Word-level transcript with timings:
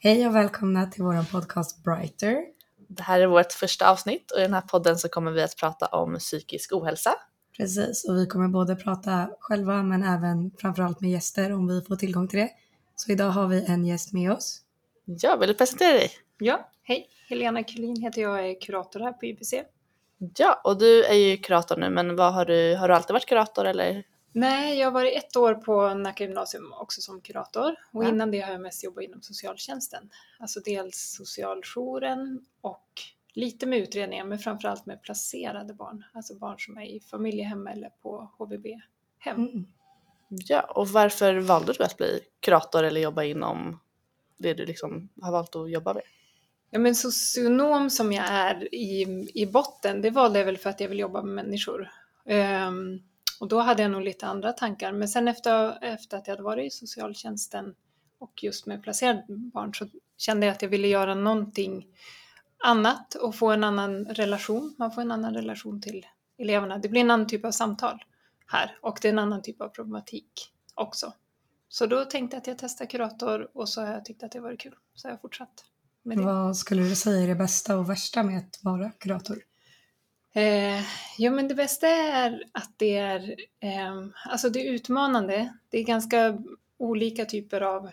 Hej 0.00 0.26
och 0.26 0.34
välkomna 0.34 0.86
till 0.86 1.02
vår 1.02 1.30
podcast 1.32 1.84
Brighter. 1.84 2.36
Det 2.88 3.02
här 3.02 3.20
är 3.20 3.26
vårt 3.26 3.52
första 3.52 3.90
avsnitt 3.90 4.30
och 4.30 4.38
i 4.38 4.42
den 4.42 4.54
här 4.54 4.60
podden 4.60 4.98
så 4.98 5.08
kommer 5.08 5.30
vi 5.30 5.42
att 5.42 5.56
prata 5.56 5.86
om 5.86 6.18
psykisk 6.18 6.72
ohälsa. 6.72 7.14
Precis, 7.56 8.08
och 8.08 8.16
vi 8.16 8.26
kommer 8.26 8.48
både 8.48 8.76
prata 8.76 9.30
själva 9.40 9.82
men 9.82 10.02
även 10.02 10.50
framförallt 10.58 11.00
med 11.00 11.10
gäster 11.10 11.52
om 11.52 11.66
vi 11.66 11.82
får 11.82 11.96
tillgång 11.96 12.28
till 12.28 12.38
det. 12.38 12.50
Så 12.96 13.12
idag 13.12 13.30
har 13.30 13.46
vi 13.46 13.64
en 13.66 13.84
gäst 13.84 14.12
med 14.12 14.32
oss. 14.32 14.60
Ja, 15.04 15.36
vill 15.36 15.48
du 15.48 15.54
presentera 15.54 15.92
dig? 15.92 16.10
Ja, 16.38 16.70
hej! 16.82 17.08
Helena 17.28 17.62
Kulin 17.62 18.02
heter 18.02 18.22
jag 18.22 18.32
och 18.32 18.38
är 18.38 18.60
kurator 18.60 19.00
här 19.00 19.12
på 19.12 19.26
IBC. 19.26 19.54
Ja, 20.36 20.60
och 20.64 20.78
du 20.78 21.04
är 21.04 21.14
ju 21.14 21.36
kurator 21.36 21.76
nu, 21.76 21.90
men 21.90 22.16
vad 22.16 22.34
har, 22.34 22.44
du, 22.44 22.76
har 22.76 22.88
du 22.88 22.94
alltid 22.94 23.12
varit 23.12 23.28
kurator 23.28 23.64
eller? 23.64 24.04
Nej, 24.38 24.78
jag 24.78 24.86
har 24.86 24.92
varit 24.92 25.16
ett 25.16 25.36
år 25.36 25.54
på 25.54 25.94
Nacka 25.94 26.24
gymnasium 26.24 26.72
också 26.72 27.00
som 27.00 27.20
kurator 27.20 27.74
och 27.92 28.04
Ja. 28.04 28.08
innan 28.08 28.30
det 28.30 28.40
har 28.40 28.52
jag 28.52 28.60
mest 28.60 28.84
jobbat 28.84 29.04
inom 29.04 29.22
socialtjänsten. 29.22 30.10
Alltså 30.38 30.60
dels 30.60 31.14
socialjouren 31.16 32.44
och 32.60 32.88
lite 33.32 33.66
med 33.66 33.78
utredningar 33.78 34.24
men 34.24 34.38
framförallt 34.38 34.86
med 34.86 35.02
placerade 35.02 35.74
barn, 35.74 36.04
alltså 36.14 36.34
barn 36.34 36.58
som 36.58 36.78
är 36.78 36.86
i 36.86 37.00
familjehem 37.00 37.66
eller 37.66 37.88
på 38.02 38.30
HVB-hem. 38.38 39.36
Mm. 39.36 39.66
Ja, 40.28 40.60
och 40.62 40.88
varför 40.88 41.34
valde 41.34 41.72
du 41.72 41.84
att 41.84 41.96
bli 41.96 42.20
kurator 42.40 42.82
eller 42.82 43.00
jobba 43.00 43.22
inom 43.24 43.80
det 44.36 44.54
du 44.54 44.66
liksom 44.66 45.08
har 45.20 45.32
valt 45.32 45.56
att 45.56 45.70
jobba 45.70 45.94
med? 45.94 46.02
Ja 46.70 46.78
men 46.78 46.94
socionom 46.94 47.90
som 47.90 48.12
jag 48.12 48.24
är 48.28 48.74
i, 48.74 49.02
i 49.34 49.46
botten, 49.46 50.02
det 50.02 50.10
valde 50.10 50.38
jag 50.38 50.46
väl 50.46 50.58
för 50.58 50.70
att 50.70 50.80
jag 50.80 50.88
vill 50.88 50.98
jobba 50.98 51.22
med 51.22 51.44
människor. 51.44 51.90
Ehm, 52.26 53.00
och 53.40 53.48
då 53.48 53.60
hade 53.60 53.82
jag 53.82 53.90
nog 53.90 54.02
lite 54.02 54.26
andra 54.26 54.52
tankar. 54.52 54.92
Men 54.92 55.08
sen 55.08 55.28
efter, 55.28 55.84
efter 55.84 56.16
att 56.16 56.26
jag 56.26 56.32
hade 56.32 56.42
varit 56.42 56.66
i 56.66 56.70
socialtjänsten 56.70 57.74
och 58.18 58.44
just 58.44 58.66
med 58.66 58.82
placerade 58.82 59.24
barn 59.28 59.74
så 59.74 59.86
kände 60.16 60.46
jag 60.46 60.52
att 60.52 60.62
jag 60.62 60.68
ville 60.68 60.88
göra 60.88 61.14
någonting 61.14 61.86
annat 62.64 63.14
och 63.14 63.34
få 63.34 63.50
en 63.50 63.64
annan 63.64 64.04
relation. 64.04 64.74
Man 64.78 64.92
får 64.92 65.02
en 65.02 65.12
annan 65.12 65.34
relation 65.34 65.80
till 65.80 66.06
eleverna. 66.38 66.78
Det 66.78 66.88
blir 66.88 67.00
en 67.00 67.10
annan 67.10 67.26
typ 67.26 67.44
av 67.44 67.50
samtal 67.50 68.04
här 68.46 68.78
och 68.80 68.98
det 69.02 69.08
är 69.08 69.12
en 69.12 69.18
annan 69.18 69.42
typ 69.42 69.60
av 69.60 69.68
problematik 69.68 70.52
också. 70.74 71.12
Så 71.68 71.86
då 71.86 72.04
tänkte 72.04 72.36
jag 72.36 72.40
att 72.40 72.46
jag 72.46 72.58
testar 72.58 72.86
kurator 72.86 73.50
och 73.54 73.68
så 73.68 73.80
har 73.80 73.92
jag 73.92 74.04
tyckt 74.04 74.22
att 74.22 74.32
det 74.32 74.40
varit 74.40 74.60
kul. 74.60 74.74
Så 74.94 75.08
har 75.08 75.12
jag 75.12 75.20
fortsatt 75.20 75.64
med 76.02 76.18
det. 76.18 76.24
Vad 76.24 76.56
skulle 76.56 76.82
du 76.82 76.96
säga 76.96 77.22
är 77.22 77.28
det 77.28 77.34
bästa 77.34 77.78
och 77.78 77.90
värsta 77.90 78.22
med 78.22 78.38
att 78.38 78.58
vara 78.62 78.90
kurator? 78.90 79.38
Eh, 80.38 80.84
ja 81.18 81.30
men 81.30 81.48
det 81.48 81.54
bästa 81.54 81.88
är 81.88 82.42
att 82.52 82.70
det 82.76 82.96
är, 82.96 83.36
eh, 83.60 84.06
alltså 84.24 84.50
det 84.50 84.68
är 84.68 84.72
utmanande. 84.72 85.54
Det 85.68 85.78
är 85.78 85.84
ganska 85.84 86.38
olika 86.76 87.24
typer 87.24 87.60
av 87.60 87.90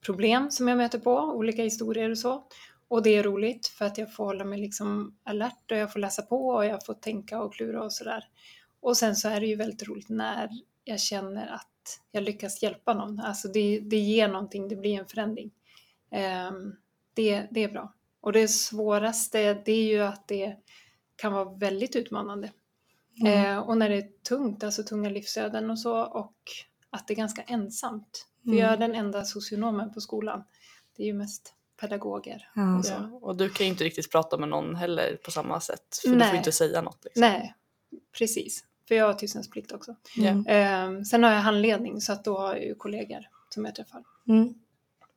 problem 0.00 0.50
som 0.50 0.68
jag 0.68 0.78
möter 0.78 0.98
på, 0.98 1.18
olika 1.18 1.62
historier 1.62 2.10
och 2.10 2.18
så. 2.18 2.46
Och 2.88 3.02
det 3.02 3.16
är 3.16 3.22
roligt 3.22 3.66
för 3.66 3.84
att 3.84 3.98
jag 3.98 4.14
får 4.14 4.24
hålla 4.24 4.44
mig 4.44 4.60
liksom 4.60 5.16
alert 5.24 5.70
och 5.70 5.76
jag 5.76 5.92
får 5.92 6.00
läsa 6.00 6.22
på 6.22 6.48
och 6.48 6.66
jag 6.66 6.86
får 6.86 6.94
tänka 6.94 7.42
och 7.42 7.54
klura 7.54 7.82
och 7.82 7.92
sådär. 7.92 8.24
Och 8.80 8.96
sen 8.96 9.16
så 9.16 9.28
är 9.28 9.40
det 9.40 9.46
ju 9.46 9.56
väldigt 9.56 9.88
roligt 9.88 10.08
när 10.08 10.50
jag 10.84 11.00
känner 11.00 11.46
att 11.46 12.00
jag 12.10 12.22
lyckas 12.22 12.62
hjälpa 12.62 12.94
någon. 12.94 13.20
Alltså 13.20 13.48
det, 13.48 13.80
det 13.80 13.98
ger 13.98 14.28
någonting, 14.28 14.68
det 14.68 14.76
blir 14.76 14.98
en 14.98 15.06
förändring. 15.06 15.50
Eh, 16.10 16.50
det, 17.14 17.46
det 17.50 17.64
är 17.64 17.68
bra. 17.68 17.94
Och 18.20 18.32
det 18.32 18.48
svåraste 18.48 19.54
det 19.54 19.72
är 19.72 19.84
ju 19.84 20.00
att 20.00 20.28
det 20.28 20.56
kan 21.20 21.32
vara 21.32 21.44
väldigt 21.44 21.96
utmanande. 21.96 22.52
Mm. 23.20 23.44
Eh, 23.44 23.58
och 23.58 23.76
när 23.78 23.88
det 23.88 23.96
är 23.96 24.08
tungt, 24.28 24.64
alltså 24.64 24.82
tunga 24.82 25.10
livsöden 25.10 25.70
och 25.70 25.78
så 25.78 26.00
och 26.00 26.34
att 26.90 27.08
det 27.08 27.14
är 27.14 27.16
ganska 27.16 27.42
ensamt. 27.42 28.26
För 28.42 28.48
Mm. 28.48 28.58
jag 28.64 28.72
är 28.72 28.76
den 28.76 28.94
enda 28.94 29.24
socionomen 29.24 29.92
på 29.92 30.00
skolan. 30.00 30.44
Det 30.96 31.02
är 31.02 31.06
ju 31.06 31.12
mest 31.12 31.54
pedagoger. 31.80 32.50
Ja, 32.54 32.78
och 32.78 32.84
så. 32.84 32.92
Ja, 32.92 33.18
och 33.22 33.36
du 33.36 33.48
kan 33.50 33.66
ju 33.66 33.72
inte 33.72 33.84
riktigt 33.84 34.12
prata 34.12 34.36
med 34.36 34.48
någon 34.48 34.74
heller 34.76 35.16
på 35.24 35.30
samma 35.30 35.60
sätt, 35.60 35.98
för 36.02 36.08
du 36.08 36.16
Nej. 36.16 36.28
får 36.28 36.36
inte 36.38 36.52
säga 36.52 36.82
något. 36.82 37.04
Liksom. 37.04 37.20
Nej, 37.20 37.54
precis. 38.18 38.64
För 38.88 38.94
jag 38.94 39.06
har 39.06 39.14
tystnadsplikt 39.14 39.72
också. 39.72 39.96
Mm. 40.18 40.46
Eh, 40.46 41.02
sen 41.02 41.22
har 41.24 41.30
jag 41.32 41.40
handledning 41.40 42.00
så 42.00 42.12
att 42.12 42.24
då 42.24 42.38
har 42.38 42.54
jag 42.54 42.64
ju 42.64 42.74
kollegor 42.74 43.20
som 43.48 43.64
jag 43.64 43.74
träffar. 43.74 44.04
Mm. 44.28 44.54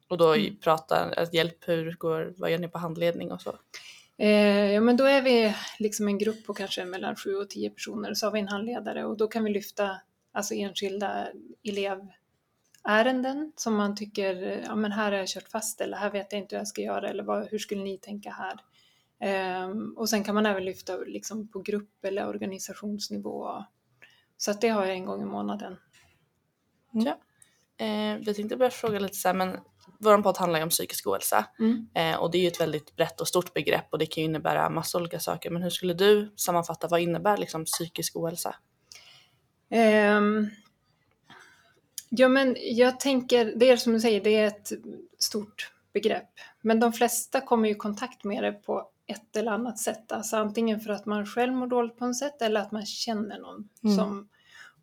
Och 0.09 0.17
då 0.17 0.33
Mm. 0.33 0.55
prata, 0.55 0.95
att 1.17 1.33
hjälp, 1.33 1.67
hur 1.67 1.91
går, 1.93 2.33
vad 2.37 2.51
gör 2.51 2.57
ni 2.59 2.67
på 2.67 2.77
handledning 2.77 3.31
och 3.31 3.41
så? 3.41 3.55
Eh, 4.17 4.71
ja 4.71 4.81
men 4.81 4.97
då 4.97 5.03
är 5.03 5.21
vi 5.21 5.55
liksom 5.79 6.07
en 6.07 6.17
grupp 6.17 6.45
på 6.45 6.53
kanske 6.53 6.85
mellan 6.85 7.15
sju 7.15 7.35
och 7.35 7.49
tio 7.49 7.69
personer 7.69 8.09
och 8.09 8.17
så 8.17 8.25
har 8.25 8.31
vi 8.31 8.39
en 8.39 8.47
handledare 8.47 9.05
och 9.05 9.17
då 9.17 9.27
kan 9.27 9.43
vi 9.43 9.53
lyfta 9.53 10.01
alltså 10.31 10.53
enskilda 10.53 11.27
elevärenden 11.63 13.51
som 13.55 13.75
man 13.75 13.95
tycker, 13.95 14.43
eh, 14.43 14.59
ja 14.65 14.75
men 14.75 14.91
här 14.91 15.11
har 15.11 15.19
jag 15.19 15.27
kört 15.27 15.49
fast 15.49 15.81
eller 15.81 15.97
här 15.97 16.11
vet 16.11 16.33
jag 16.33 16.41
inte 16.41 16.55
hur 16.55 16.59
jag 16.59 16.67
ska 16.67 16.81
göra 16.81 17.09
eller 17.09 17.23
vad, 17.23 17.47
hur 17.51 17.59
skulle 17.59 17.83
ni 17.83 17.97
tänka 17.97 18.31
här? 18.31 18.59
Eh, 19.19 19.69
och 19.95 20.09
sen 20.09 20.23
kan 20.23 20.35
man 20.35 20.45
även 20.45 20.65
lyfta 20.65 20.97
liksom 20.97 21.47
på 21.47 21.59
grupp 21.59 22.05
eller 22.05 22.27
organisationsnivå. 22.27 23.65
Så 24.37 24.51
att 24.51 24.61
det 24.61 24.69
har 24.69 24.85
jag 24.85 24.95
en 24.95 25.05
gång 25.05 25.21
i 25.21 25.25
månaden. 25.25 25.77
Eh, 27.77 28.17
vi 28.25 28.33
tänkte 28.33 28.57
börja 28.57 28.71
fråga 28.71 28.99
lite 28.99 29.15
så 29.15 29.27
här, 29.27 29.35
men 29.35 29.59
vår 29.99 30.17
podd 30.21 30.37
handlar 30.37 30.59
ju 30.59 30.63
om 30.63 30.69
psykisk 30.69 31.07
ohälsa. 31.07 31.45
Mm. 31.59 31.87
Eh, 31.93 32.15
och 32.19 32.31
det 32.31 32.37
är 32.37 32.41
ju 32.41 32.47
ett 32.47 32.61
väldigt 32.61 32.95
brett 32.95 33.21
och 33.21 33.27
stort 33.27 33.53
begrepp 33.53 33.85
och 33.91 33.97
det 33.99 34.05
kan 34.05 34.21
ju 34.23 34.29
innebära 34.29 34.69
massa 34.69 34.97
olika 34.97 35.19
saker. 35.19 35.49
Men 35.49 35.63
hur 35.63 35.69
skulle 35.69 35.93
du 35.93 36.33
sammanfatta, 36.35 36.87
vad 36.87 36.99
innebär 37.01 37.37
liksom 37.37 37.65
psykisk 37.65 38.15
ohälsa? 38.15 38.55
Ehm, 39.69 40.49
ja 42.09 42.27
men 42.27 42.57
jag 42.61 42.99
tänker, 42.99 43.53
det 43.55 43.69
är 43.69 43.77
som 43.77 43.93
du 43.93 43.99
säger, 43.99 44.21
det 44.21 44.35
är 44.35 44.47
ett 44.47 44.71
stort 45.19 45.71
begrepp. 45.93 46.29
Men 46.61 46.79
de 46.79 46.93
flesta 46.93 47.41
kommer 47.41 47.67
ju 47.67 47.75
i 47.75 47.77
kontakt 47.77 48.23
med 48.23 48.43
det 48.43 48.51
på 48.51 48.89
ett 49.07 49.35
eller 49.35 49.51
annat 49.51 49.79
sätt. 49.79 50.11
Alltså 50.11 50.37
antingen 50.37 50.79
för 50.79 50.89
att 50.93 51.05
man 51.05 51.25
själv 51.25 51.53
mår 51.53 51.67
dåligt 51.67 51.97
på 51.97 52.05
något 52.07 52.17
sätt 52.17 52.41
eller 52.41 52.61
att 52.61 52.71
man 52.71 52.85
känner 52.85 53.39
någon 53.39 53.69
Mm. 53.83 53.95
som 53.95 54.29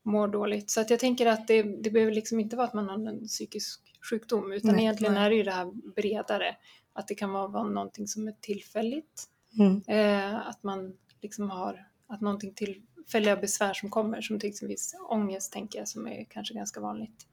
mår 0.03 0.28
dåligt. 0.28 0.71
Så 0.71 0.81
att 0.81 0.91
jag 0.91 1.00
tänker 1.00 1.27
att 1.27 1.49
det, 1.49 1.62
det 1.62 1.91
behöver 1.91 2.12
liksom 2.12 2.41
inte 2.41 2.56
vara 2.56 2.66
att 2.66 2.75
man 2.75 2.88
har 2.88 3.09
en 3.09 3.27
psykisk 3.28 3.81
sjukdom 4.11 4.53
utan 4.53 4.75
Nej, 4.75 4.84
egentligen 4.84 5.15
nej. 5.15 5.22
är 5.22 5.31
det 5.31 5.37
ju 5.37 5.43
det 5.43 5.50
här 5.50 5.93
bredare. 5.94 6.56
Att 6.93 7.09
det 7.09 7.15
kan 7.15 7.33
vara, 7.33 7.49
vara 7.49 7.69
någonting 7.69 8.09
som 8.09 8.28
är 8.28 8.34
tillfälligt 8.41 9.28
Mm. 9.59 9.83
Eh, 9.87 10.49
att 10.49 10.62
man 10.62 10.97
liksom 11.22 11.50
har 11.50 11.87
att 12.06 12.21
någonting 12.21 12.55
tillfälliga 12.55 13.37
besvär 13.37 13.75
som 13.75 13.91
kommer, 13.91 14.21
som 14.21 14.39
till 14.39 14.49
exempel 14.49 14.77
ångest 15.09 15.53
tänker 15.53 15.78
jag 15.78 15.89
som 15.89 16.06
är 16.06 16.25
kanske 16.25 16.55
ganska 16.55 16.81
vanligt. 16.81 17.27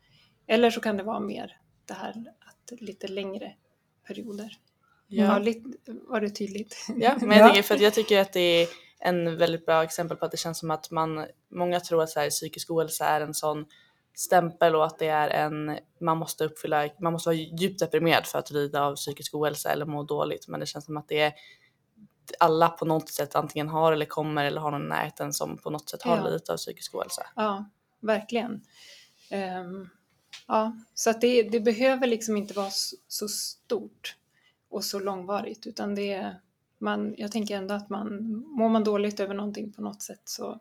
Eller 0.48 0.72
så 0.72 0.82
kan 0.82 0.98
det 0.98 1.04
vara 1.04 1.20
mer 1.20 1.58
det 1.86 1.94
här 1.94 2.34
att 2.40 2.82
lite 2.82 3.08
längre 3.08 3.54
perioder. 4.08 4.58
Ja, 5.08 5.40
lite, 5.40 5.70
var 5.86 6.22
det 6.22 6.30
tydligt? 6.30 6.88
Ja, 6.96 7.18
men 7.22 7.38
Ja. 7.56 7.64
För 7.64 7.76
att 7.76 7.82
jag 7.82 7.94
tycker 7.94 8.22
att 8.22 8.34
det 8.34 8.40
är 8.40 8.68
en 9.00 9.38
väldigt 9.38 9.66
bra 9.66 9.84
exempel 9.84 10.18
på 10.18 10.26
att 10.26 10.32
det 10.32 10.38
känns 10.38 10.60
som 10.60 10.72
att 10.72 10.92
man, 10.92 11.26
många 11.52 11.80
tror 11.80 12.04
att 12.04 12.10
så 12.10 12.20
här, 12.20 12.30
psykisk 12.30 12.72
ohälsa 12.72 13.06
är 13.06 13.22
en 13.22 13.34
sån 13.34 13.66
stämpel 14.16 14.76
och 14.76 14.86
att 14.86 15.00
det 15.00 15.08
är 15.08 15.30
en, 15.30 15.78
man 16.02 16.18
måste 16.18 16.46
uppfylla, 16.46 16.90
man 17.00 17.14
måste 17.14 17.30
vara 17.30 17.36
djupt 17.36 17.80
deprimerad 17.80 18.26
för 18.26 18.40
att 18.40 18.52
lida 18.52 18.84
av 18.84 18.96
psykisk 18.96 19.36
ohälsa 19.36 19.72
eller 19.72 19.86
må 19.86 20.04
dåligt. 20.04 20.48
Men 20.48 20.60
det 20.60 20.66
känns 20.66 20.86
som 20.86 20.98
att 20.98 21.08
det 21.08 21.20
är 21.22 21.34
alla 22.40 22.70
på 22.70 22.86
något 22.86 23.10
sätt 23.10 23.36
antingen 23.36 23.70
har 23.70 23.92
eller 23.94 24.06
kommer 24.06 24.46
eller 24.46 24.62
har 24.62 24.72
någon 24.72 24.86
i 24.86 24.90
närheten 24.90 25.34
som 25.34 25.58
på 25.58 25.70
något 25.70 25.90
sätt 25.90 26.02
har 26.02 26.18
Ja. 26.18 26.24
lidit 26.24 26.50
av 26.50 26.58
psykisk 26.58 26.96
ohälsa. 26.96 27.26
Ja, 27.36 27.70
verkligen. 28.00 28.62
Ehm, 29.30 29.90
ja, 30.48 30.78
så 30.94 31.10
att 31.10 31.22
det, 31.22 31.44
det 31.44 31.60
behöver 31.60 32.08
liksom 32.08 32.38
inte 32.38 32.54
vara 32.54 32.70
så, 32.70 32.96
så 33.08 33.28
stort 33.28 34.16
och 34.70 34.84
så 34.84 35.00
långvarigt 35.00 35.68
utan 35.68 35.96
det 35.96 36.14
är, 36.14 36.40
man, 36.80 37.16
jag 37.18 37.32
tänker 37.32 37.58
ändå 37.58 37.74
att 37.74 37.90
man, 37.90 38.36
mår 38.48 38.70
man 38.70 38.84
dåligt 38.84 39.20
över 39.20 39.34
någonting 39.34 39.72
på 39.74 39.82
något 39.82 40.02
sätt 40.02 40.22
så, 40.26 40.60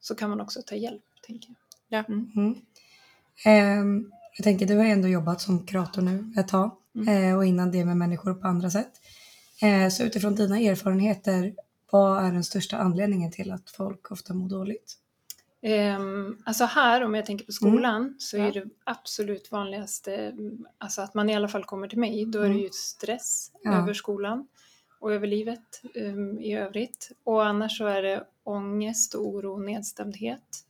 så 0.00 0.14
kan 0.14 0.30
man 0.30 0.40
också 0.40 0.62
ta 0.66 0.74
hjälp, 0.74 1.02
tänker 1.26 1.54
jag. 1.88 2.08
Mm. 2.10 2.54
Ehm, 3.44 4.12
jag 4.36 4.44
tänker, 4.44 4.66
du 4.66 4.76
har 4.76 4.84
ändå 4.84 5.08
jobbat 5.08 5.40
som 5.40 5.66
kurator 5.66 6.02
nu 6.02 6.32
ett 6.36 6.48
tag 6.48 6.70
Mm. 6.96 7.08
eh, 7.30 7.36
och 7.36 7.44
innan 7.44 7.70
det 7.70 7.84
med 7.84 7.96
människor 7.96 8.34
på 8.34 8.46
andra 8.48 8.70
sätt. 8.70 9.00
Eh, 9.62 9.88
så 9.88 10.02
utifrån 10.02 10.34
dina 10.34 10.58
erfarenheter, 10.60 11.54
vad 11.90 12.24
är 12.24 12.32
den 12.32 12.44
största 12.44 12.76
anledningen 12.76 13.30
till 13.32 13.52
att 13.52 13.70
folk 13.70 14.10
ofta 14.10 14.34
mår 14.34 14.48
dåligt? 14.48 14.98
Ehm, 15.62 16.36
alltså 16.44 16.64
här, 16.64 17.04
om 17.04 17.14
jag 17.14 17.26
tänker 17.26 17.44
på 17.46 17.52
skolan, 17.52 18.14
så 18.18 18.36
Ja. 18.36 18.44
är 18.46 18.52
det 18.52 18.64
absolut 18.84 19.52
vanligaste, 19.52 20.14
mm, 20.16 20.66
alltså 20.78 21.02
att 21.02 21.14
man 21.14 21.30
i 21.30 21.34
alla 21.34 21.48
fall 21.48 21.64
kommer 21.64 21.88
till 21.88 21.98
mig, 21.98 22.24
då 22.26 22.38
är 22.38 22.42
det 22.42 22.48
Mm. 22.48 22.62
ju 22.62 22.70
stress 22.72 23.50
Ja. 23.62 23.72
över 23.82 23.94
skolan 23.94 24.46
och 25.04 25.12
över 25.12 25.26
livet 25.26 25.82
ehm, 25.94 26.38
i 26.38 26.56
övrigt. 26.56 27.12
Och 27.24 27.46
annars 27.46 27.78
så 27.78 27.86
är 27.86 28.02
det 28.02 28.26
ångest 28.44 29.14
oro 29.14 29.58
nedstämdhet. 29.58 30.66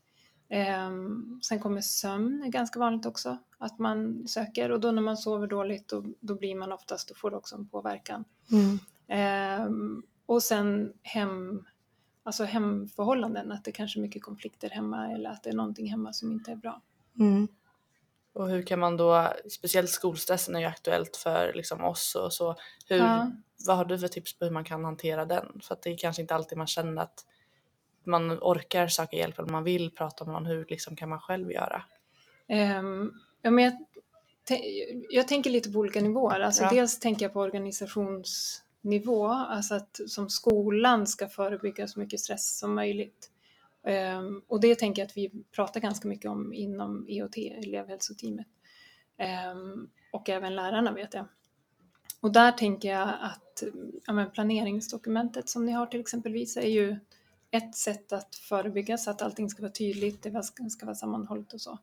Ehm, 0.49 1.41
sen 1.43 1.61
kommer 1.61 1.81
sömn, 1.81 2.43
är 2.43 2.49
ganska 2.49 2.79
vanligt 2.79 3.07
också, 3.07 3.39
att 3.59 3.79
man 3.79 4.29
söker 4.29 4.71
och 4.71 4.81
då 4.81 4.91
när 4.91 5.03
man 5.03 5.17
sover 5.17 5.47
dåligt 5.47 5.89
då, 5.89 6.05
då 6.21 6.35
blir 6.35 6.55
man 6.55 6.73
oftast, 6.73 7.09
då 7.09 7.15
får 7.15 7.31
det 7.31 7.37
också 7.37 7.57
en 7.57 7.69
påverkan. 7.69 8.25
Mm. 8.53 8.79
Ehm, 9.09 10.03
och 10.27 10.43
sen 10.43 10.93
hem, 11.03 11.65
alltså 12.23 12.45
hemförhållanden, 12.45 13.53
att 13.53 13.65
det 13.65 13.73
kanske 13.73 13.99
är 13.99 14.03
mycket 14.03 14.23
konflikter 14.23 14.71
hemma 14.71 15.13
eller 15.13 15.31
att 15.31 15.43
det 15.43 15.51
är 15.51 15.55
någonting 15.55 15.91
hemma 15.91 16.13
som 16.13 16.33
inte 16.33 16.53
är 16.53 16.57
bra. 16.57 16.81
Mm. 17.19 17.49
Och 18.35 18.49
hur 18.49 18.63
kan 18.63 18.79
man 18.79 18.97
då, 18.97 19.33
speciellt 19.51 19.91
skolstressen 19.91 20.57
är 20.57 20.61
ju 20.61 20.67
aktuellt 20.67 21.17
för 21.17 21.53
liksom 21.55 21.85
oss 21.85 22.15
och 22.15 22.33
så, 22.33 22.57
hur, 22.89 22.99
Ja. 22.99 23.31
vad 23.67 23.77
har 23.77 23.85
du 23.85 23.99
för 23.99 24.09
tips 24.09 24.39
på 24.39 24.45
hur 24.45 24.53
man 24.53 24.65
kan 24.65 24.85
hantera 24.85 25.25
den? 25.25 25.61
För 25.63 25.75
att 25.75 25.83
det 25.83 25.91
är 25.91 25.97
kanske 25.97 26.23
inte 26.23 26.35
alltid 26.35 26.59
man 26.59 26.67
känner 26.67 27.03
att 27.03 27.25
man 28.07 28.31
orkar 28.41 28.89
söka 28.89 29.17
hjälp 29.17 29.39
eller 29.39 29.49
man 29.53 29.65
vill 29.65 29.91
prata 29.91 30.25
med 30.25 30.33
någon, 30.35 30.47
hur 30.47 30.67
liksom 30.69 30.97
kan 30.97 31.09
man 31.09 31.21
själv 31.21 31.53
göra? 31.53 31.83
Ehm, 32.49 33.13
ja, 33.43 33.51
men 33.51 33.65
jag, 33.65 33.75
jag 35.11 35.29
tänker 35.29 35.51
lite 35.51 35.71
på 35.73 35.79
olika 35.79 36.01
nivåer. 36.01 36.41
Alltså 36.41 36.63
Ja. 36.63 36.71
Dels 36.71 36.99
tänker 36.99 37.25
jag 37.25 37.33
på 37.33 37.41
organisationsnivå, 37.41 39.27
alltså 39.29 39.75
att 39.75 40.01
som 40.09 40.31
skolan 40.31 41.07
ska 41.07 41.29
förebygga 41.29 41.89
så 41.89 42.01
mycket 42.01 42.21
stress 42.21 42.59
som 42.59 42.75
möjligt. 42.75 43.31
Ehm, 43.85 44.43
och 44.47 44.61
det 44.61 44.75
tänker 44.75 45.03
jag 45.03 45.07
att 45.07 45.17
vi 45.17 45.31
pratar 45.53 45.81
ganska 45.81 46.09
mycket 46.09 46.31
om 46.31 46.53
inom 46.53 47.07
EOT, 47.09 47.37
elevhälsoteamet. 47.37 48.47
Ehm, 49.17 49.89
och 50.13 50.29
även 50.29 50.55
lärarna 50.55 50.93
vet 50.93 51.15
jag. 51.15 51.27
Och 52.21 52.33
där 52.33 52.53
tänker 52.53 52.89
jag 52.89 53.09
att 53.09 53.63
ja, 54.07 54.13
men 54.13 54.31
planeringsdokumentet 54.31 55.49
som 55.49 55.67
ni 55.67 55.73
har 55.73 55.87
till 55.87 56.01
exempelvis 56.01 56.57
är 56.57 56.69
ju 56.69 56.97
ett 57.51 57.77
sätt 57.77 58.13
att 58.13 58.35
förebygga 58.35 58.99
så 58.99 59.11
att 59.11 59.23
allting 59.23 59.51
ska 59.51 59.63
vara 59.63 59.73
tydligt, 59.73 60.23
det 60.23 60.43
ska, 60.43 60.69
ska 60.69 60.87
vara 60.87 60.97
sammanhållet 60.97 61.53
och 61.53 61.61
så. 61.61 61.79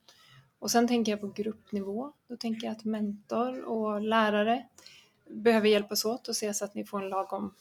Och 0.59 0.71
sen 0.71 0.87
tänker 0.87 1.11
jag 1.11 1.21
på 1.21 1.27
gruppnivå. 1.27 2.13
Då 2.27 2.37
tänker 2.37 2.67
jag 2.67 2.71
att 2.71 2.85
mentor 2.85 3.63
och 3.63 4.01
lärare 4.01 4.67
behöver 5.29 5.67
hjälpas 5.67 6.05
åt 6.05 6.27
och 6.27 6.35
se 6.35 6.53
så 6.53 6.65
att 6.65 6.75
ni 6.75 6.85
får 6.85 7.03
en 7.03 7.09
lagom 7.09 7.53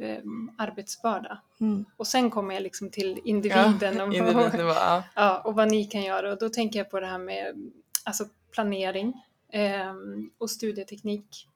eh, 0.00 0.18
arbetsbörda. 0.58 1.38
Mm. 1.60 1.84
Och 1.96 2.06
sen 2.06 2.30
kommer 2.30 2.54
jag 2.54 2.62
liksom 2.62 2.90
till 2.90 3.20
individen 3.24 4.00
och, 4.00 4.14
individnivå, 4.14 4.68
ja. 4.68 5.04
ja, 5.14 5.40
och 5.44 5.54
vad 5.54 5.70
ni 5.70 5.84
kan 5.84 6.02
göra. 6.02 6.32
Och 6.32 6.38
då 6.38 6.48
tänker 6.48 6.78
jag 6.78 6.90
på 6.90 7.00
det 7.00 7.06
här 7.06 7.18
med 7.18 7.70
alltså 8.04 8.24
planering 8.52 9.12
eh, 9.52 9.94
och 10.38 10.50
studieteknik. 10.50 11.48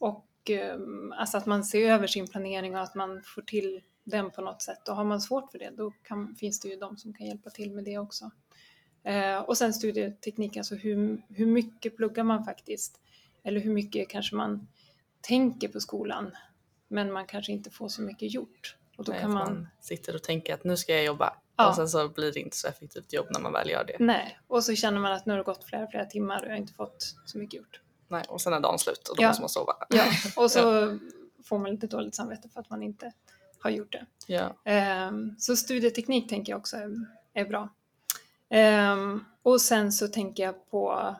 Och 0.00 0.50
eh, 0.50 0.76
alltså 1.18 1.38
att 1.38 1.46
man 1.46 1.64
ser 1.64 1.90
över 1.90 2.06
sin 2.06 2.26
planering 2.26 2.74
och 2.76 2.82
att 2.82 2.94
man 2.94 3.22
får 3.22 3.42
till 3.42 3.80
den 4.04 4.30
på 4.30 4.42
något 4.42 4.62
sätt. 4.62 4.88
Och 4.88 4.96
har 4.96 5.04
man 5.04 5.20
svårt 5.20 5.50
för 5.50 5.58
det 5.58 5.70
då 5.76 5.90
kan, 5.90 6.34
finns 6.34 6.60
det 6.60 6.68
ju 6.68 6.76
de 6.76 6.96
som 6.96 7.14
kan 7.14 7.26
hjälpa 7.26 7.50
till 7.50 7.72
med 7.72 7.84
det 7.84 7.98
också. 7.98 8.30
Eh, 9.04 9.38
och 9.38 9.58
sen 9.58 9.74
studieteknik, 9.74 10.56
alltså 10.56 10.74
hur, 10.74 11.22
hur 11.28 11.46
mycket 11.46 11.96
pluggar 11.96 12.24
man 12.24 12.44
faktiskt? 12.44 13.00
Eller 13.42 13.60
hur 13.60 13.72
mycket 13.72 14.08
kanske 14.08 14.36
man 14.36 14.68
tänker 15.20 15.68
på 15.68 15.80
skolan 15.80 16.30
men 16.88 17.12
man 17.12 17.26
kanske 17.26 17.52
inte 17.52 17.70
får 17.70 17.88
så 17.88 18.02
mycket 18.02 18.34
gjort. 18.34 18.76
Och 18.96 19.04
då 19.04 19.12
Nej, 19.12 19.20
kan 19.20 19.36
att 19.36 19.48
man... 19.48 19.68
sitter 19.80 20.14
och 20.14 20.22
tänker 20.22 20.54
att 20.54 20.64
nu 20.64 20.76
ska 20.76 20.94
jag 20.94 21.04
jobba 21.04 21.36
Ja. 21.58 21.68
och 21.68 21.74
sen 21.76 21.88
så 21.88 22.08
blir 22.08 22.32
det 22.32 22.40
inte 22.40 22.56
så 22.56 22.68
effektivt 22.68 23.12
jobb 23.12 23.26
när 23.30 23.40
man 23.40 23.52
väl 23.52 23.70
gör 23.70 23.84
det. 23.84 23.96
Nej, 24.00 24.38
och 24.46 24.64
så 24.64 24.74
känner 24.74 24.98
man 25.00 25.12
att 25.12 25.26
nu 25.26 25.32
har 25.32 25.38
det 25.38 25.44
gått 25.44 25.64
flera, 25.64 25.86
flera 25.86 26.04
timmar 26.04 26.40
och 26.40 26.46
jag 26.46 26.50
har 26.52 26.56
inte 26.58 26.72
fått 26.72 27.14
så 27.26 27.38
mycket 27.38 27.54
gjort. 27.58 27.80
Nej, 28.08 28.24
och 28.28 28.40
sen 28.40 28.52
är 28.52 28.60
dagen 28.60 28.78
slut 28.78 29.08
och 29.08 29.16
då 29.16 29.22
Ja. 29.22 29.28
måste 29.28 29.42
man 29.42 29.48
sova. 29.48 29.72
Ja, 29.88 30.04
och 30.42 30.50
så 30.50 30.98
får 31.44 31.58
man 31.58 31.70
lite 31.70 31.86
dåligt 31.86 32.14
samvete 32.14 32.48
för 32.48 32.60
att 32.60 32.70
man 32.70 32.82
inte 32.82 33.12
har 33.60 33.70
gjort 33.70 33.92
det. 33.92 34.06
Ja. 34.26 34.56
Ehm, 34.64 35.34
Så 35.38 35.56
studieteknik 35.56 36.28
tänker 36.28 36.52
jag 36.52 36.58
också 36.58 36.76
är, 36.76 36.90
är 37.34 37.44
bra. 37.44 37.68
Ehm, 38.50 39.24
Och 39.42 39.60
sen 39.60 39.92
så 39.92 40.08
tänker 40.08 40.42
jag 40.42 40.70
på, 40.70 41.16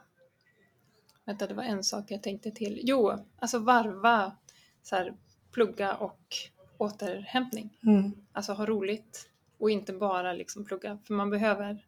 vänta 1.25 1.47
det 1.47 1.55
var 1.55 1.63
en 1.63 1.85
sak 1.85 2.05
jag 2.09 2.23
tänkte 2.23 2.51
till. 2.51 2.81
Jo, 2.83 3.13
alltså 3.39 3.59
varva 3.59 4.37
så 4.83 4.97
här, 4.97 5.15
plugga 5.57 5.95
och 5.95 6.37
återhämtning. 6.79 7.79
Mm. 7.87 8.13
Alltså 8.33 8.53
ha 8.53 8.67
roligt 8.67 9.29
och 9.59 9.71
inte 9.71 9.93
bara 9.93 10.33
liksom 10.33 10.65
plugga 10.65 10.99
för 11.07 11.15
man 11.15 11.31
behöver 11.31 11.85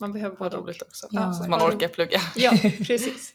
man 0.00 0.12
behöver 0.12 0.36
både 0.36 0.56
och. 0.56 0.62
roligt 0.62 0.82
också. 0.82 1.08
Ja, 1.10 1.32
så 1.32 1.42
att 1.42 1.48
man 1.48 1.62
orkar 1.62 1.88
plugga. 1.88 2.20
Ja, 2.36 2.50
precis. 2.86 3.34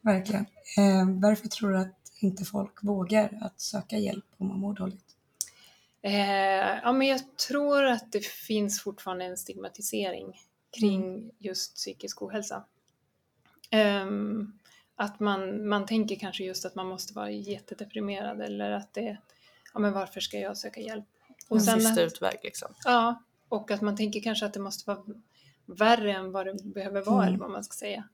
Verkligen. 0.00 0.46
Eh, 0.78 1.20
varför 1.22 1.48
tror 1.48 1.70
du 1.70 1.78
att 1.78 2.12
inte 2.20 2.44
folk 2.44 2.82
vågar 2.82 3.38
att 3.40 3.60
söka 3.60 3.98
hjälp 3.98 4.24
om 4.36 4.48
man 4.48 4.58
mår 4.58 4.74
dåligt? 4.74 5.16
Eh, 6.02 6.12
ja, 6.82 6.92
men 6.92 7.06
jag 7.06 7.36
tror 7.36 7.84
att 7.84 8.12
det 8.12 8.26
finns 8.26 8.82
fortfarande 8.82 9.24
en 9.24 9.36
stigmatisering 9.36 10.40
kring 10.78 11.30
just 11.38 11.74
psykisk 11.74 12.22
ohälsa. 12.22 12.64
Ehm, 13.70 14.57
att 14.98 15.20
man, 15.20 15.68
man 15.68 15.86
tänker 15.86 16.16
kanske 16.16 16.44
just 16.44 16.64
att 16.64 16.74
man 16.74 16.86
måste 16.86 17.14
vara 17.14 17.30
jättedeprimerad 17.30 18.40
eller 18.40 18.70
att 18.70 18.94
det, 18.94 19.18
ja 19.74 19.80
men 19.80 19.92
varför 19.92 20.20
ska 20.20 20.38
jag 20.38 20.56
söka 20.56 20.80
hjälp? 20.80 21.04
Och 21.48 21.56
En 21.56 21.62
sen, 21.62 21.80
sista 21.80 22.02
utväg 22.02 22.38
liksom. 22.42 22.68
ja, 22.84 23.22
och 23.48 23.70
att 23.70 23.80
man 23.80 23.96
tänker 23.96 24.20
kanske 24.20 24.46
att 24.46 24.52
det 24.54 24.60
måste 24.60 24.90
vara 24.90 25.04
värre 25.66 26.12
än 26.12 26.32
vad 26.32 26.46
det 26.46 26.64
behöver 26.64 27.02
vara 27.02 27.22
Mm. 27.22 27.28
eller 27.28 27.38
vad 27.38 27.50
man 27.50 27.64
ska 27.64 27.74
säga. 27.74 28.04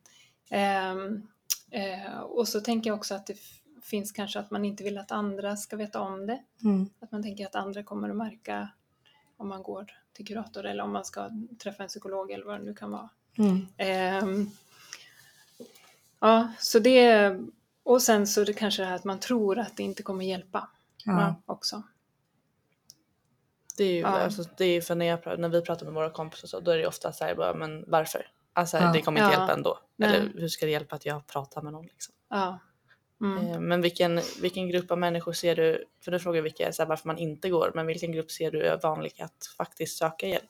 Ehm, 0.50 1.26
eh, 1.70 2.18
och 2.20 2.48
så 2.48 2.60
tänker 2.60 2.90
jag 2.90 2.96
också 2.96 3.14
att 3.14 3.26
det 3.26 3.36
finns 3.82 4.12
kanske 4.12 4.38
att 4.38 4.50
man 4.50 4.64
inte 4.64 4.84
vill 4.84 4.98
att 4.98 5.10
andra 5.12 5.56
ska 5.56 5.76
veta 5.76 6.00
om 6.00 6.26
det. 6.26 6.42
Mm. 6.62 6.90
Att 7.00 7.12
man 7.12 7.22
tänker 7.22 7.46
att 7.46 7.54
andra 7.54 7.82
kommer 7.82 8.10
att 8.10 8.16
märka 8.16 8.68
om 9.36 9.48
man 9.48 9.62
går 9.62 9.92
till 10.12 10.26
kurator 10.26 10.66
eller 10.66 10.82
om 10.84 10.92
man 10.92 11.04
ska 11.04 11.30
träffa 11.58 11.82
en 11.82 11.88
psykolog 11.88 12.30
eller 12.30 12.44
vad 12.44 12.60
det 12.60 12.64
nu 12.64 12.74
kan 12.74 12.90
vara. 12.90 13.08
Mm. 13.38 13.66
Ehm, 13.76 14.50
ja, 16.20 16.52
så 16.58 16.78
det 16.78 17.36
och 17.82 18.02
sen 18.02 18.26
så 18.26 18.44
det 18.44 18.52
kanske 18.52 18.82
det 18.82 18.86
här 18.88 18.94
att 18.96 19.04
man 19.04 19.20
tror 19.20 19.58
att 19.58 19.76
det 19.76 19.82
inte 19.82 20.02
kommer 20.02 20.24
hjälpa 20.24 20.68
Ja. 21.04 21.34
också. 21.46 21.82
Det 23.76 23.84
är 23.84 23.92
ju, 23.92 23.98
Ja. 24.00 24.06
alltså, 24.08 24.44
det 24.56 24.64
är 24.64 24.80
för 24.80 24.94
när, 24.94 25.06
jag, 25.06 25.22
pratar- 25.22 25.38
när 25.38 25.48
vi 25.48 25.60
pratar 25.62 25.84
med 25.86 25.94
våra 25.94 26.10
kompisar 26.10 26.48
så 26.48 26.60
då 26.60 26.70
är 26.70 26.78
det 26.78 26.86
ofta 26.86 27.12
så 27.12 27.24
här 27.24 27.34
bara, 27.34 27.54
men 27.54 27.84
varför? 27.86 28.26
Alltså 28.52 28.76
Ja. 28.76 28.92
det 28.92 29.02
kommer 29.02 29.20
inte 29.20 29.34
Ja. 29.34 29.38
hjälpa 29.40 29.54
ändå. 29.54 29.78
Nej. 29.96 30.08
Eller 30.16 30.40
hur 30.40 30.48
ska 30.48 30.66
det 30.66 30.72
hjälpa 30.72 30.96
att 30.96 31.06
jag 31.06 31.26
pratar 31.26 31.62
med 31.62 31.72
någon 31.72 31.86
liksom? 31.86 32.14
Ja. 32.30 32.58
Mm. 33.20 33.46
Eh, 33.46 33.60
Men 33.60 33.80
vilken, 33.82 34.20
vilken 34.40 34.68
grupp 34.68 34.90
av 34.90 34.98
människor 34.98 35.32
ser 35.32 35.56
du, 35.56 35.84
för 36.04 36.10
du 36.12 36.18
frågar 36.18 36.42
vilka, 36.42 36.72
så 36.72 36.82
här, 36.82 36.88
varför 36.88 37.06
man 37.08 37.18
inte 37.18 37.48
går, 37.50 37.72
men 37.74 37.86
vilken 37.86 38.12
grupp 38.12 38.30
ser 38.30 38.50
du 38.50 38.62
är 38.62 38.78
vanlig 38.82 39.12
att 39.22 39.46
faktiskt 39.56 39.98
söka 39.98 40.26
hjälp? 40.28 40.44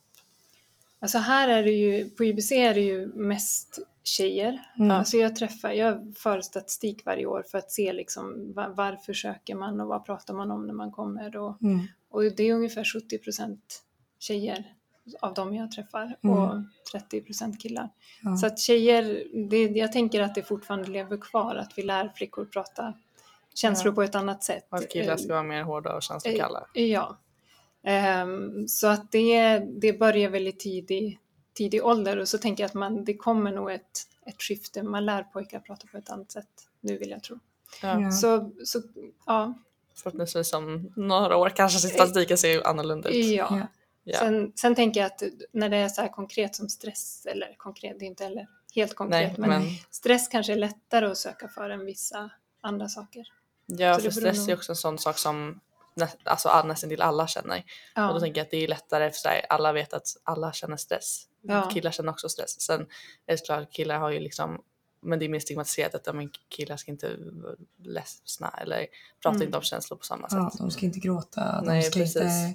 Alltså 1.01 1.19
här 1.19 1.49
är 1.49 1.63
det 1.65 1.71
ju, 1.71 2.11
på 2.11 2.25
IBC 2.25 2.53
är 2.53 2.75
det 2.75 2.81
ju 2.81 3.07
mest 3.07 3.79
tjejer. 4.07 4.63
Mm. 4.79 4.91
Alltså 4.91 5.17
jag 5.17 5.37
träffar, 5.37 5.71
jag 5.73 6.15
för 6.17 6.41
statistik 6.41 7.05
varje 7.07 7.27
år 7.27 7.45
för 7.51 7.59
att 7.59 7.71
se 7.73 7.93
liksom 7.93 8.53
va- 8.53 8.73
varför 8.77 9.13
söker 9.13 9.55
man 9.55 9.81
och 9.81 9.89
vad 9.89 10.05
pratar 10.07 10.35
man 10.35 10.51
om 10.51 10.67
när 10.67 10.75
man 10.75 10.93
kommer 10.93 11.37
och 11.37 11.63
Mm. 11.63 11.81
Och 12.11 12.23
det 12.37 12.43
är 12.43 12.55
ungefär 12.55 12.85
70 12.85 13.19
procent 13.19 13.83
tjejer 14.19 14.65
av 15.21 15.35
dem 15.35 15.55
jag 15.55 15.71
träffar 15.73 16.17
Mm. 16.25 16.37
och 16.39 16.55
30 16.93 17.21
procent 17.21 17.61
killar. 17.63 17.89
Ja. 18.23 18.37
Så 18.37 18.47
att 18.47 18.59
tjejer, 18.59 19.25
det, 19.51 19.63
jag 19.63 19.93
tänker 19.93 20.21
att 20.23 20.35
det 20.35 20.43
fortfarande 20.43 20.91
lever 20.91 21.17
kvar, 21.17 21.55
att 21.57 21.73
vi 21.79 21.83
lär 21.83 22.13
flickor 22.17 22.45
prata 22.45 22.95
känslor 23.55 23.93
Ja. 23.93 23.95
på 23.95 24.03
ett 24.03 24.15
annat 24.15 24.43
sätt. 24.45 24.67
Och 24.71 24.79
att 24.79 24.91
killar 24.91 25.17
ska 25.17 25.33
vara 25.33 25.43
mer 25.43 25.63
hårda 25.63 25.95
och 25.97 26.03
känslokalla? 26.03 26.67
Eh, 26.75 26.85
Ja. 26.85 27.19
Ehm, 27.87 28.69
så 28.69 28.87
att 28.87 29.13
det, 29.13 29.59
det 29.59 29.99
börjar 29.99 30.31
väl 30.31 30.49
i 30.49 31.19
tidig, 31.55 31.85
ålder 31.85 32.17
och 32.17 32.29
så 32.29 32.39
tänker 32.39 32.63
jag 32.63 32.69
att 32.69 32.75
man, 32.75 33.05
det 33.05 33.15
kommer 33.17 33.53
nog 33.53 33.71
ett, 33.73 34.01
ett 34.27 34.43
skifte. 34.43 34.83
Man 34.83 35.05
lär 35.07 35.23
pojkar 35.23 35.61
prata 35.61 35.87
på 35.87 35.97
ett 35.99 36.11
annat 36.11 36.31
sätt 36.33 36.49
nu 36.81 36.99
vill 36.99 37.11
jag 37.11 37.23
tro. 37.23 37.39
Ja. 37.83 38.01
Ja. 38.01 38.11
Så, 38.11 38.51
så 38.65 38.83
ja, 39.27 39.55
Förhoppningsvis 39.95 40.53
om 40.53 40.93
några 40.97 41.37
år 41.37 41.49
kanske 41.51 41.79
statistiken 41.89 42.39
ser 42.39 42.67
annorlunda 42.67 43.09
ut. 43.09 43.27
ja. 43.27 43.67
Ja. 44.07 44.19
Sen, 44.19 44.53
sen 44.55 44.75
tänker 44.75 45.01
jag 45.01 45.07
att 45.07 45.23
när 45.53 45.69
det 45.69 45.77
är 45.77 45.89
så 45.89 46.01
här 46.01 46.09
konkret 46.09 46.57
som 46.57 46.69
stress, 46.69 47.27
eller 47.27 47.55
konkret, 47.57 47.99
det 47.99 48.05
är 48.05 48.07
inte 48.07 48.25
heller 48.25 48.49
helt 48.75 48.95
konkret, 48.95 49.39
Nej, 49.39 49.49
men, 49.49 49.63
men 49.63 49.71
stress 49.91 50.29
kanske 50.29 50.53
är 50.53 50.57
lättare 50.57 51.07
att 51.07 51.19
söka 51.19 51.49
för 51.49 51.71
än 51.71 51.87
vissa 51.87 52.31
andra 52.61 52.89
saker. 52.89 53.27
ja, 53.67 53.95
så 53.95 54.01
för 54.03 54.11
stress 54.11 54.39
nog- 54.39 54.51
är 54.51 54.55
också 54.57 54.73
en 54.73 54.77
sån 54.77 54.99
sak 54.99 55.19
som 55.19 55.61
alltså, 56.25 56.49
all- 56.49 56.67
nästan 56.67 56.91
till 56.91 57.03
alla 57.03 57.27
känner. 57.27 57.57
Och 57.59 57.63
då 57.95 58.03
Ja, 58.03 58.21
tänker 58.21 58.41
jag 58.41 58.45
att 58.45 58.51
det 58.51 58.65
är 58.65 58.69
lättare 58.69 59.11
för 59.11 59.19
sig, 59.19 59.47
alla 59.49 59.73
vet 59.73 59.93
att 59.95 60.07
alla 60.23 60.53
känner 60.53 60.77
stress. 60.77 61.25
Ja. 61.43 61.71
Killar 61.73 61.91
känner 61.91 62.13
också 62.13 62.29
stress. 62.29 62.61
Sen 62.61 62.81
är 63.27 63.37
det 63.37 63.47
klart, 63.47 63.73
killar 63.73 63.99
har 63.99 64.11
ju 64.11 64.21
liksom, 64.21 64.63
men 65.03 65.19
det 65.19 65.25
är 65.25 65.29
mer 65.29 65.41
stigmatiserat 65.41 65.95
att 65.95 66.07
ja, 66.07 66.13
men 66.13 66.31
killar 66.49 66.77
ska 66.77 66.91
inte 66.91 67.17
vara 67.17 67.55
ledsna 67.83 68.49
eller 68.49 68.87
prata 69.23 69.35
Mm. 69.37 69.47
inte 69.47 69.59
om 69.59 69.65
känslor 69.65 69.97
på 69.99 70.05
samma 70.05 70.29
Ja, 70.31 70.51
sätt. 70.51 70.59
de 70.59 70.71
ska 70.71 70.87
inte 70.87 70.99
gråta, 70.99 71.61
de 71.61 71.67
Nej, 71.67 71.83
ska 71.83 72.01
precis. 72.01 72.17
inte 72.17 72.55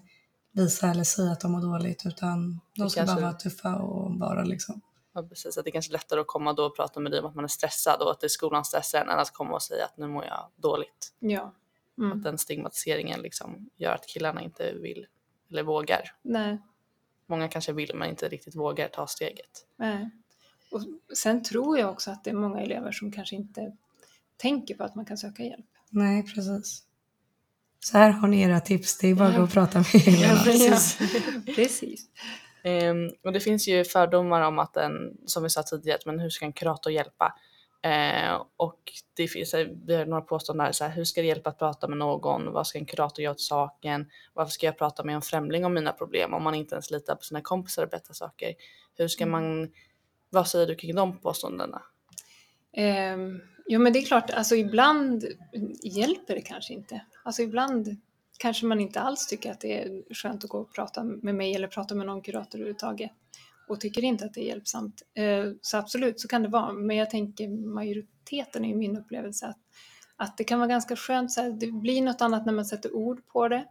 visa 0.52 0.88
eller 0.92 1.04
säga 1.04 1.32
att 1.32 1.40
de 1.40 1.52
mår 1.52 1.62
dåligt 1.62 2.02
utan 2.06 2.60
de 2.76 2.84
Det 2.84 2.90
ska 2.90 3.00
kanske- 3.00 3.16
bara 3.16 3.22
vara 3.26 3.34
tuffa 3.40 3.76
och 3.76 4.20
vara 4.20 4.44
liksom. 4.44 4.82
Ja, 5.14 5.24
precis, 5.24 5.58
att 5.58 5.64
det 5.66 5.70
är 5.70 5.72
kanske 5.72 5.92
lättare 5.92 6.20
att 6.20 6.28
komma 6.28 6.54
då 6.54 6.66
och 6.66 6.76
prata 6.76 7.00
med 7.00 7.12
dig 7.12 7.20
om 7.20 7.26
att 7.26 7.36
man 7.36 7.44
är 7.44 7.48
stressad 7.50 8.02
och 8.02 8.12
att 8.12 8.20
det 8.20 8.28
är 8.28 8.30
skolans 8.30 8.68
stressar 8.68 9.02
än 9.02 9.10
att 9.20 9.34
komma 9.34 9.52
och 9.54 9.62
säga 9.64 9.86
att 9.86 9.98
nu 9.98 10.08
mår 10.08 10.26
jag 10.26 10.48
dåligt. 10.56 11.14
ja. 11.20 11.54
Mm. 12.00 12.12
Att 12.18 12.24
den 12.24 12.38
stigmatiseringen 12.38 13.22
liksom 13.22 13.70
gör 13.76 13.94
att 13.96 14.08
killarna 14.08 14.42
inte 14.42 14.74
vill 14.74 15.08
eller 15.52 15.64
vågar. 15.64 16.12
Nej, 16.22 16.58
Många 17.28 17.48
kanske 17.48 17.74
vill 17.74 17.92
men 17.96 18.10
inte 18.10 18.30
riktigt 18.30 18.56
vågar 18.56 18.88
ta 18.88 19.08
steget. 19.08 19.66
nej. 19.76 20.10
Och 20.72 20.82
sen 21.18 21.44
tror 21.44 21.80
jag 21.80 21.90
också 21.90 22.12
att 22.12 22.24
det 22.24 22.30
är 22.30 22.34
många 22.36 22.62
elever 22.62 22.92
som 22.92 23.12
kanske 23.12 23.36
inte 23.36 23.76
tänker 24.38 24.76
på 24.76 24.84
att 24.84 24.96
man 24.96 25.06
kan 25.06 25.18
söka 25.18 25.44
hjälp. 25.44 25.66
Nej, 25.90 26.24
precis. 26.24 26.84
Så 27.80 27.98
här 27.98 28.10
har 28.10 28.28
ni 28.28 28.42
era 28.42 28.60
tips, 28.60 28.98
det 28.98 29.08
är 29.08 29.16
bara 29.16 29.28
att 29.28 29.34
gå 29.36 29.40
Ja. 29.42 29.44
och 29.44 29.52
prata 29.52 29.78
med 29.78 29.86
Helena. 29.88 30.40
precis. 30.44 30.98
precis. 31.56 32.06
Ehm, 32.64 33.10
och 33.24 33.34
det 33.34 33.40
finns 33.40 33.68
ju 33.68 33.84
fördomar 33.86 34.42
om 34.42 34.60
att 34.60 34.78
en, 34.78 35.18
som 35.26 35.44
vi 35.44 35.50
sa 35.50 35.64
tidigare, 35.64 36.00
men 36.06 36.20
hur 36.20 36.30
ska 36.30 36.46
en 36.46 36.54
kurator 36.54 36.94
hjälpa? 36.94 37.36
Eh, 37.82 38.44
och 38.58 38.80
det 39.14 39.28
finns, 39.28 39.54
vi 39.86 39.96
har 39.96 40.06
några 40.06 40.22
påståenden 40.22 40.66
här, 40.66 40.72
så 40.72 40.84
här, 40.84 40.92
hur 40.92 41.04
ska 41.04 41.22
det 41.22 41.28
hjälpa 41.28 41.50
att 41.50 41.60
prata 41.60 41.88
med 41.88 41.98
någon? 41.98 42.54
Vad 42.54 42.68
ska 42.68 42.80
en 42.80 42.86
kurator 42.86 43.24
göra 43.24 43.32
åt 43.32 43.42
saken? 43.42 44.10
Varför 44.34 44.52
ska 44.52 44.66
jag 44.66 44.78
prata 44.78 45.04
med 45.04 45.16
en 45.16 45.22
främling 45.22 45.66
om 45.66 45.74
mina 45.74 45.94
problem 45.94 46.34
om 46.34 46.44
man 46.44 46.56
inte 46.56 46.76
ens 46.76 46.92
litar 46.92 47.16
på 47.16 47.24
sina 47.24 47.42
kompisar 47.42 47.84
och 47.84 47.90
berättar 47.90 48.14
saker? 48.14 48.54
Hur 48.96 49.08
ska 49.08 49.24
Mm. 49.24 49.32
man, 49.32 49.72
vad 50.30 50.48
säger 50.48 50.68
du 50.68 50.76
kring 50.76 50.96
de 50.96 51.18
påståendena? 51.20 51.82
Um, 52.78 53.42
jo 53.68 53.80
men 53.80 53.94
det 53.94 54.00
är 54.00 54.06
klart, 54.06 54.30
alltså 54.30 54.56
ibland 54.56 55.26
hjälper 55.84 56.36
det 56.36 56.42
kanske 56.42 56.74
inte. 56.74 57.02
Alltså 57.24 57.42
ibland 57.42 57.98
kanske 58.38 58.66
man 58.66 58.80
inte 58.80 59.00
alls 59.00 59.28
tycker 59.28 59.52
att 59.52 59.60
det 59.62 59.84
är 59.84 60.14
skönt 60.14 60.44
att 60.44 60.50
gå 60.50 60.58
och 60.60 60.74
prata 60.74 61.04
med 61.04 61.36
mig 61.36 61.56
eller 61.56 61.68
prata 61.68 61.96
med 61.96 62.06
någon 62.06 62.22
kurator 62.22 62.60
överhuvudtaget 62.60 63.12
och 63.70 63.82
tycker 63.82 64.04
inte 64.04 64.26
att 64.26 64.34
det 64.34 64.42
är 64.42 64.48
hjälpsamt. 64.48 65.02
Eh, 65.14 65.46
så 65.62 65.78
absolut, 65.78 66.20
så 66.20 66.28
kan 66.28 66.44
det 66.44 66.50
vara. 66.50 66.74
Men 66.74 66.98
jag 66.98 67.10
tänker 67.10 67.48
majoriteten 67.48 68.66
är 68.66 68.70
ju 68.70 68.76
min 68.76 68.98
upplevelse 68.98 69.48
att, 69.48 69.60
att 70.16 70.38
det 70.38 70.44
kan 70.44 70.60
vara 70.60 70.70
ganska 70.70 70.96
skönt, 70.96 71.32
så 71.32 71.42
här, 71.42 71.50
det 71.50 71.72
blir 71.72 72.02
något 72.02 72.22
annat 72.22 72.46
när 72.46 72.54
man 72.54 72.66
sätter 72.66 72.96
ord 72.96 73.28
på 73.28 73.48
det 73.48 73.66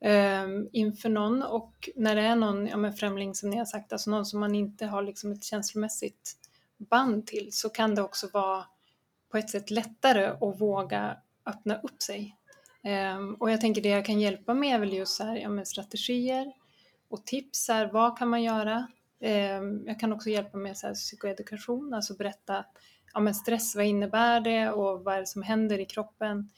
ehm, 0.00 0.68
inför 0.72 1.08
någon 1.08 1.42
och 1.42 1.88
när 1.96 2.16
det 2.16 2.22
är 2.22 2.36
någon 2.36 2.66
ja, 2.66 2.76
men 2.76 2.92
främling 2.92 3.34
som 3.34 3.50
ni 3.50 3.56
har 3.56 3.64
sagt, 3.64 3.92
alltså 3.92 4.10
någon 4.10 4.26
som 4.26 4.40
man 4.40 4.54
inte 4.54 4.86
har 4.86 5.02
liksom 5.02 5.32
ett 5.32 5.44
känslomässigt 5.44 6.32
band 6.76 7.26
till 7.26 7.48
så 7.52 7.68
kan 7.68 7.94
det 7.94 8.02
också 8.02 8.28
vara 8.32 8.64
på 9.30 9.38
ett 9.38 9.50
sätt 9.50 9.70
lättare 9.70 10.24
att 10.26 10.60
våga 10.60 11.16
öppna 11.46 11.74
upp 11.74 12.02
sig. 12.02 12.36
Ehm, 12.82 13.34
och 13.34 13.50
jag 13.50 13.60
tänker 13.60 13.82
det 13.82 13.88
jag 13.88 14.06
kan 14.06 14.20
hjälpa 14.20 14.54
med 14.54 14.74
är 14.74 14.78
väl 14.78 14.92
just 14.92 15.16
så 15.16 15.24
här, 15.24 15.36
ja, 15.36 15.48
men 15.48 15.66
strategier 15.66 16.52
och 17.08 17.26
tips. 17.26 17.64
Så 17.64 17.72
här, 17.72 17.86
vad 17.92 18.18
kan 18.18 18.28
man 18.28 18.42
göra? 18.42 18.86
Ehm, 19.20 19.86
jag 19.86 20.00
kan 20.00 20.12
också 20.12 20.30
hjälpa 20.30 20.58
med 20.58 20.76
så 20.76 20.86
här, 20.86 20.94
psykoedukation, 20.94 21.94
alltså 21.94 22.14
berätta 22.14 22.64
ja, 23.14 23.20
men 23.20 23.34
stress, 23.34 23.76
vad 23.76 23.84
innebär 23.84 24.40
det 24.40 24.70
och 24.70 25.04
vad 25.04 25.14
är 25.14 25.20
det 25.20 25.26
som 25.26 25.42
händer 25.42 25.78
i 25.78 25.84
kroppen, 25.84 26.50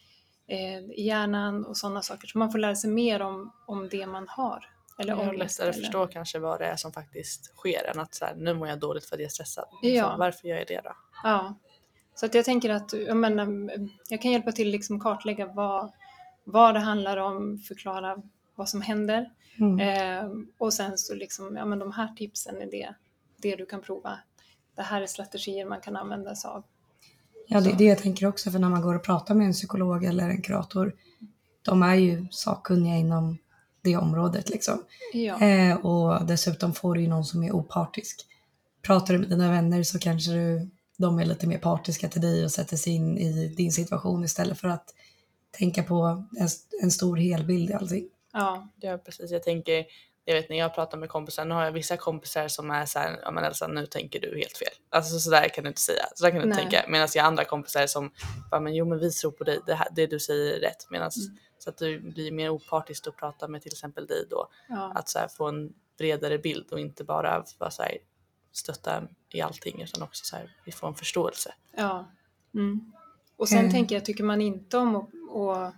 eh, 0.46 0.78
i 0.78 1.02
hjärnan 1.06 1.64
och 1.66 1.76
sådana 1.76 2.02
saker. 2.02 2.28
Så 2.28 2.38
man 2.38 2.52
får 2.52 2.58
lära 2.58 2.76
sig 2.76 2.90
mer 2.90 3.22
om, 3.22 3.52
om 3.66 3.88
det 3.88 4.06
man 4.06 4.28
har. 4.28 4.64
Eller 4.98 5.14
har 5.14 5.32
lättare 5.32 5.68
att 5.68 5.74
eller- 5.74 5.84
förstå 5.84 6.06
kanske 6.06 6.38
vad 6.38 6.58
det 6.60 6.66
är 6.66 6.76
som 6.76 6.92
faktiskt 6.92 7.56
sker 7.56 7.90
än 7.94 8.00
att 8.00 8.14
så 8.14 8.24
här, 8.24 8.34
nu 8.34 8.54
mår 8.54 8.68
jag 8.68 8.78
dåligt 8.78 9.04
för 9.04 9.16
att 9.16 9.20
jag 9.20 9.26
är 9.26 9.30
stressad. 9.30 9.64
Ja. 9.82 10.10
Så 10.12 10.18
varför 10.18 10.48
gör 10.48 10.56
jag 10.56 10.66
det 10.66 10.80
då? 10.84 10.96
Ja, 11.22 11.54
så 12.14 12.26
att 12.26 12.34
jag 12.34 12.44
tänker 12.44 12.70
att 12.70 12.92
jag, 12.92 13.16
menar, 13.16 13.70
jag 14.08 14.22
kan 14.22 14.30
hjälpa 14.32 14.52
till 14.52 14.70
liksom 14.70 15.00
kartlägga 15.00 15.46
vad, 15.46 15.92
vad 16.44 16.74
det 16.74 16.80
handlar 16.80 17.16
om, 17.16 17.58
förklara 17.58 18.22
vad 18.60 18.68
som 18.68 18.80
händer 18.82 19.30
Mm. 19.60 19.80
eh, 19.80 20.30
och 20.58 20.72
sen 20.72 20.98
så 20.98 21.14
liksom, 21.14 21.56
ja 21.56 21.64
men 21.64 21.78
de 21.78 21.92
här 21.92 22.08
tipsen 22.16 22.56
är 22.62 22.70
det, 22.70 22.94
det 23.36 23.56
du 23.56 23.66
kan 23.66 23.80
prova. 23.80 24.18
Det 24.76 24.82
här 24.82 25.02
är 25.02 25.06
strategier 25.06 25.66
man 25.66 25.80
kan 25.80 25.96
använda 25.96 26.34
sig 26.34 26.48
av. 26.48 26.64
Ja, 27.48 27.60
det 27.60 27.70
är 27.70 27.76
det 27.76 27.84
jag 27.84 27.98
tänker 27.98 28.26
också, 28.26 28.50
för 28.50 28.58
när 28.58 28.68
man 28.68 28.82
går 28.82 28.94
och 28.94 29.04
pratar 29.04 29.34
med 29.34 29.46
en 29.46 29.52
psykolog 29.52 30.04
eller 30.04 30.28
en 30.28 30.42
kurator, 30.42 30.94
de 31.62 31.82
är 31.82 31.94
ju 31.94 32.26
sakkunniga 32.30 32.96
inom 32.96 33.38
det 33.82 33.96
området 33.96 34.48
liksom. 34.50 34.82
Ja, 35.12 35.40
Eh, 35.40 35.76
och 35.86 36.26
dessutom 36.26 36.72
får 36.74 36.94
du 36.94 37.00
ju 37.00 37.08
någon 37.08 37.24
som 37.24 37.42
är 37.44 37.52
opartisk. 37.52 38.26
Pratar 38.82 39.14
du 39.14 39.20
med 39.20 39.28
dina 39.28 39.50
vänner 39.50 39.82
så 39.82 39.98
kanske 39.98 40.32
du, 40.32 40.70
de 40.96 41.18
är 41.18 41.24
lite 41.24 41.46
mer 41.46 41.58
partiska 41.58 42.08
till 42.08 42.20
dig 42.20 42.44
och 42.44 42.52
sätter 42.52 42.76
sig 42.76 42.92
in 42.92 43.18
i 43.18 43.48
din 43.48 43.72
situation 43.72 44.24
istället 44.24 44.58
för 44.58 44.68
att 44.68 44.94
tänka 45.58 45.82
på 45.82 46.24
en, 46.38 46.48
en 46.82 46.90
stor 46.90 47.16
helbild 47.16 47.70
i 47.70 47.74
allting. 47.74 48.04
Ja, 48.32 48.68
Ja 48.80 48.98
precis, 48.98 49.30
jag 49.30 49.42
tänker, 49.42 49.86
jag 50.24 50.34
vet 50.34 50.48
när 50.48 50.56
jag 50.56 50.74
pratar 50.74 50.98
med 50.98 51.08
kompisar, 51.08 51.44
nu 51.44 51.54
har 51.54 51.64
jag 51.64 51.72
vissa 51.72 51.96
kompisar 51.96 52.48
som 52.48 52.70
är 52.70 52.86
såhär, 52.86 53.20
ja 53.22 53.30
men 53.30 53.44
Elsa 53.44 53.66
nu 53.66 53.86
tänker 53.86 54.20
du 54.20 54.38
helt 54.38 54.56
fel. 54.58 54.72
Alltså 54.90 55.18
sådär 55.18 55.48
kan 55.48 55.64
du 55.64 55.68
inte 55.68 55.80
säga, 55.80 56.04
sådär 56.14 56.30
kan 56.30 56.40
du 56.40 56.46
inte 56.46 56.58
tänka. 56.60 56.84
Medan 56.88 57.08
jag 57.14 57.22
har 57.22 57.28
andra 57.28 57.44
kompisar 57.44 57.86
som 57.86 58.10
bara, 58.50 58.60
men 58.60 58.74
jo 58.74 58.84
men 58.84 58.98
vi 58.98 59.10
tror 59.10 59.30
på 59.30 59.44
dig, 59.44 59.60
det, 59.66 59.74
här, 59.74 59.88
det 59.92 60.06
du 60.06 60.20
säger 60.20 60.56
är 60.56 60.60
rätt. 60.60 60.90
Medan, 60.90 61.10
Mm. 61.16 61.38
Så 61.58 61.70
att 61.70 61.78
du 61.78 62.00
blir 62.00 62.32
mer 62.32 62.50
opartisk 62.50 63.06
att 63.06 63.16
prata 63.16 63.48
med 63.48 63.62
till 63.62 63.72
exempel 63.72 64.06
dig 64.06 64.26
då. 64.30 64.48
ja, 64.68 64.92
Att 64.94 65.08
så 65.08 65.18
här, 65.18 65.28
få 65.28 65.48
en 65.48 65.72
bredare 65.98 66.38
bild 66.38 66.72
och 66.72 66.80
inte 66.80 67.04
bara 67.04 67.44
vara 67.58 67.70
så 67.70 67.82
här, 67.82 67.96
stötta 68.52 69.02
i 69.32 69.40
allting 69.40 69.82
utan 69.82 70.02
också 70.02 70.24
så 70.24 70.36
här, 70.36 70.56
vi 70.64 70.72
får 70.72 70.88
en 70.88 70.94
förståelse. 70.94 71.54
ja. 71.76 72.10
Mm. 72.54 72.92
Och 73.36 73.48
sen 73.48 73.58
Mm. 73.58 73.70
tänker 73.70 73.94
jag, 73.96 74.04
tycker 74.04 74.24
man 74.24 74.40
inte 74.40 74.78
om 74.78 74.96
att, 74.96 75.08
och, 75.30 75.72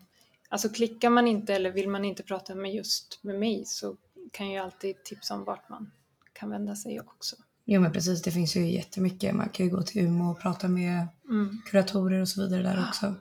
alltså 0.52 0.68
klickar 0.68 1.10
man 1.10 1.28
inte 1.28 1.54
eller 1.54 1.70
vill 1.70 1.88
man 1.88 2.04
inte 2.04 2.22
prata 2.22 2.54
med 2.54 2.74
just 2.74 3.18
med 3.22 3.38
mig 3.38 3.64
så 3.66 3.96
kan 4.32 4.46
jag 4.46 4.54
ju 4.54 4.58
alltid 4.60 5.04
tipsa 5.04 5.34
om 5.34 5.44
vart 5.44 5.68
man 5.68 5.92
kan 6.32 6.50
vända 6.50 6.76
sig 6.76 7.00
också. 7.00 7.36
Jo 7.64 7.80
men 7.80 7.92
precis, 7.92 8.22
det 8.22 8.30
finns 8.30 8.56
ju 8.56 8.70
jättemycket. 8.70 9.34
Man 9.34 9.48
kan 9.48 9.66
ju 9.66 9.72
gå 9.72 9.82
till 9.82 10.02
Umeå 10.06 10.30
och 10.30 10.40
prata 10.40 10.68
med 10.68 11.06
Mm. 11.28 11.62
kuratorer 11.70 12.20
och 12.20 12.28
så 12.28 12.42
vidare 12.42 12.62
där 12.62 12.84
också. 12.88 13.14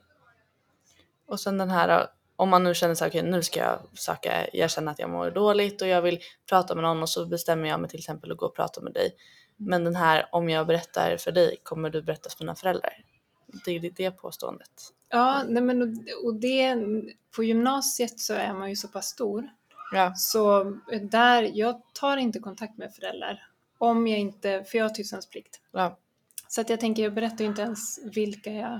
Och 1.26 1.40
sen 1.40 1.58
den 1.58 1.70
här, 1.70 2.08
om 2.36 2.50
man 2.50 2.64
nu 2.64 2.74
känner 2.74 2.96
så 2.96 3.04
här, 3.04 3.12
okej 3.12 3.24
nu 3.24 3.44
ska 3.44 3.60
jag 3.60 3.80
söka, 3.94 4.48
jag 4.54 4.72
känner 4.72 4.92
att 4.92 5.00
jag 5.00 5.10
mår 5.10 5.32
dåligt 5.32 5.82
och 5.82 5.88
jag 5.88 6.02
vill 6.02 6.20
prata 6.50 6.76
med 6.76 6.84
någon 6.84 7.02
och 7.02 7.10
så 7.10 7.26
bestämmer 7.26 7.70
jag 7.70 7.80
mig 7.80 7.90
till 7.90 8.00
exempel 8.00 8.32
att 8.32 8.38
gå 8.38 8.46
och 8.46 8.56
prata 8.56 8.82
med 8.82 8.94
dig. 8.94 9.16
Men 9.58 9.84
den 9.84 9.96
här, 9.96 10.26
om 10.32 10.50
jag 10.50 10.68
berättar 10.68 11.18
för 11.18 11.32
dig, 11.32 11.58
kommer 11.64 11.90
du 11.90 12.02
berätta 12.02 12.30
för 12.30 12.40
dina 12.40 12.56
föräldrar? 12.56 12.94
Det 13.66 13.72
är 13.72 13.80
det, 13.80 13.90
det 13.90 14.12
påståendet. 14.12 14.94
Ja, 15.10 15.44
nej 15.48 15.64
men 15.64 15.82
och- 15.82 16.26
och 16.26 16.36
det, 16.36 16.76
på 17.36 17.44
gymnasiet 17.44 18.20
så 18.20 18.34
är 18.34 18.54
man 18.54 18.70
ju 18.70 18.76
så 18.76 18.88
pass 18.88 19.06
stor 19.08 19.50
Ja, 19.94 20.14
så 20.16 20.64
där, 21.02 21.52
jag 21.54 21.82
tar 21.94 22.18
inte 22.18 22.40
kontakt 22.40 22.78
med 22.78 22.94
föräldrar 22.94 23.48
om 23.78 24.08
jag 24.08 24.20
inte, 24.20 24.64
för 24.64 24.78
jag 24.78 24.86
har 24.86 24.90
tystnadsplikt. 24.90 25.60
ja, 25.72 25.98
Så 26.48 26.62
att 26.62 26.70
jag 26.70 26.80
tänker, 26.80 27.04
jag 27.04 27.14
berättar 27.14 27.38
ju 27.44 27.46
inte 27.50 27.62
ens 27.62 28.00
vilka 28.16 28.52
jag 28.54 28.80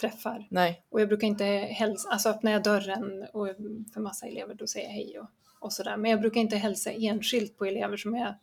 träffar. 0.00 0.46
nej, 0.50 0.84
Och 0.90 1.00
jag 1.00 1.08
brukar 1.08 1.26
inte 1.26 1.44
hälsa, 1.44 2.08
alltså 2.08 2.28
öppnar 2.28 2.52
jag 2.52 2.62
dörren 2.62 3.26
och 3.32 3.46
för 3.94 4.00
massa 4.00 4.26
elever 4.26 4.54
då 4.54 4.66
säger 4.66 4.86
jag 4.86 4.92
hej 4.94 5.18
och, 5.20 5.26
och 5.60 5.72
sådär. 5.72 5.96
Men 5.96 6.10
jag 6.10 6.20
brukar 6.20 6.40
inte 6.40 6.56
hälsa 6.56 6.90
enskilt 6.92 7.58
på 7.58 7.64
elever 7.64 7.96
som 7.96 8.14
jag 8.16 8.34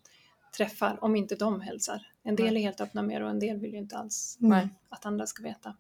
träffar 0.57 0.97
om 1.03 1.15
inte 1.15 1.35
de 1.35 1.61
hälsar. 1.61 2.07
En 2.27 2.35
del 2.35 2.57
är 2.57 2.61
helt 2.61 2.81
öppna 2.81 3.01
med 3.01 3.21
det 3.21 3.25
och 3.25 3.31
en 3.31 3.39
del 3.39 3.57
vill 3.57 3.71
ju 3.71 3.77
inte 3.77 3.97
alls 3.97 4.37
Mm. 4.41 4.69
att 4.89 5.05
andra 5.05 5.25
ska 5.25 5.43
veta. 5.43 5.75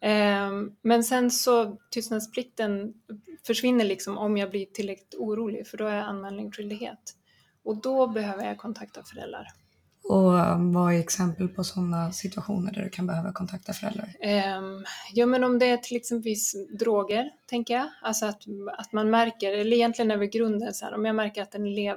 Ehm, 0.00 0.76
men 0.82 1.04
sen 1.04 1.30
så 1.30 1.76
tystnadsplikten 1.90 2.94
försvinner 3.46 3.84
liksom 3.84 4.18
om 4.18 4.36
jag 4.36 4.50
blir 4.50 4.66
tillräckligt 4.66 5.14
orolig 5.18 5.66
för 5.66 5.78
då 5.78 5.86
är 5.86 5.96
jag 5.96 6.04
anmälningsskyldighet. 6.04 7.16
Och 7.64 7.76
då 7.76 8.06
behöver 8.06 8.44
jag 8.44 8.58
kontakta 8.58 9.02
föräldrar. 9.02 9.46
Och 10.04 10.54
um, 10.54 10.72
vad 10.72 10.94
är 10.94 10.98
exempel 10.98 11.48
på 11.48 11.64
sådana 11.64 12.12
situationer 12.12 12.72
där 12.72 12.82
du 12.82 12.90
kan 12.90 13.06
behöva 13.06 13.32
kontakta 13.32 13.72
föräldrar? 13.72 14.14
Um, 14.58 14.84
ja 15.12 15.26
men 15.26 15.44
om 15.44 15.58
det 15.58 15.66
är 15.66 15.76
till 15.76 15.96
exempel 15.96 16.34
droger, 16.78 17.30
tänker 17.46 17.74
jag. 17.74 17.88
Alltså 18.02 18.26
att, 18.26 18.42
att 18.78 18.92
man 18.92 19.10
märker, 19.10 19.52
eller 19.52 19.76
egentligen 19.76 20.10
över 20.10 20.26
grunden 20.26 20.74
så 20.74 20.84
här, 20.84 20.94
om 20.94 21.04
jag 21.04 21.16
märker 21.16 21.42
att 21.42 21.54
en 21.54 21.66
elev 21.66 21.96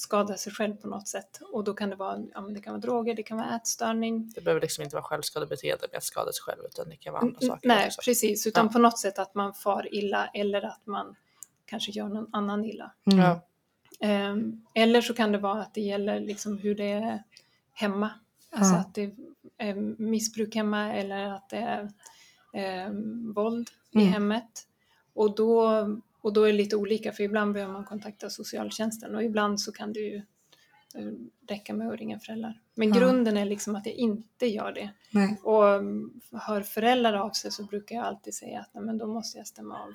skadar 0.00 0.36
sig 0.36 0.52
själv 0.52 0.74
på 0.74 0.88
något 0.88 1.08
sätt 1.08 1.40
och 1.52 1.64
då 1.64 1.74
kan 1.74 1.90
det 1.90 1.96
vara, 1.96 2.18
ja, 2.34 2.40
men 2.40 2.54
det 2.54 2.60
kan 2.60 2.72
vara 2.72 2.80
droger, 2.80 3.14
det 3.14 3.22
kan 3.22 3.36
vara 3.38 3.56
ätstörning. 3.56 4.32
Det 4.34 4.40
behöver 4.40 4.60
liksom 4.60 4.84
inte 4.84 4.96
vara 4.96 5.04
självskadebeteende 5.04 5.86
med 5.90 5.96
att 5.98 6.04
skada 6.04 6.32
sig 6.32 6.42
själv 6.42 6.60
utan 6.64 6.88
det 6.88 6.96
kan 6.96 7.12
vara 7.12 7.22
andra 7.22 7.38
Mm, 7.42 7.48
saker 7.48 7.68
Nej, 7.68 7.86
också. 7.86 8.00
precis, 8.04 8.46
utan 8.46 8.66
Ja. 8.66 8.72
på 8.72 8.78
något 8.78 8.98
sätt 8.98 9.18
att 9.18 9.34
man 9.34 9.54
far 9.54 9.94
illa 9.94 10.26
eller 10.26 10.62
att 10.62 10.86
man 10.86 11.16
kanske 11.66 11.92
gör 11.92 12.08
någon 12.08 12.28
annan 12.32 12.64
illa. 12.64 12.92
Mm. 13.12 13.18
Ja, 13.18 13.40
Ehm, 14.02 14.66
eller 14.74 15.00
så 15.00 15.14
kan 15.14 15.32
det 15.32 15.38
vara 15.38 15.62
att 15.62 15.74
det 15.74 15.80
gäller 15.80 16.20
liksom 16.20 16.58
hur 16.58 16.74
det 16.74 16.92
är 16.92 17.22
hemma. 17.72 18.10
Alltså 18.52 18.74
Ja. 18.74 18.80
att 18.80 18.94
det 18.94 19.14
är 19.58 19.74
missbruk 20.02 20.54
hemma 20.54 20.92
eller 20.94 21.24
att 21.32 21.48
det 21.48 21.56
är 21.56 21.90
ehm, 22.54 23.32
våld 23.32 23.70
i 23.90 23.98
Mm. 24.00 24.12
hemmet. 24.12 24.66
Och 25.14 25.34
då, 25.34 25.70
och 26.20 26.32
då 26.32 26.42
är 26.42 26.46
det 26.46 26.58
lite 26.58 26.76
olika 26.76 27.12
för 27.12 27.22
ibland 27.22 27.52
behöver 27.54 27.72
man 27.72 27.84
kontakta 27.84 28.30
socialtjänsten 28.30 29.14
och 29.14 29.24
ibland 29.24 29.60
så 29.60 29.72
kan 29.72 29.92
det 29.92 30.00
ju 30.00 30.16
eh, 30.94 31.12
räcka 31.48 31.74
med 31.74 31.88
att 31.88 31.98
ringa 31.98 32.18
föräldrar. 32.20 32.60
Men 32.74 32.88
Ja. 32.88 32.94
grunden 33.00 33.36
är 33.36 33.44
liksom 33.44 33.76
att 33.76 33.86
jag 33.86 33.94
inte 33.94 34.46
gör 34.46 34.72
det. 34.72 34.90
Nej. 35.10 35.40
Och 35.44 35.68
mm, 35.68 36.20
hör 36.32 36.62
föräldrar 36.62 37.14
av 37.14 37.30
sig 37.30 37.50
så 37.50 37.64
brukar 37.64 37.96
jag 37.96 38.04
alltid 38.04 38.34
säga 38.34 38.60
att 38.60 38.74
nej, 38.74 38.84
men 38.84 38.98
då 38.98 39.06
måste 39.06 39.38
jag 39.38 39.46
stämma 39.46 39.82
av 39.82 39.92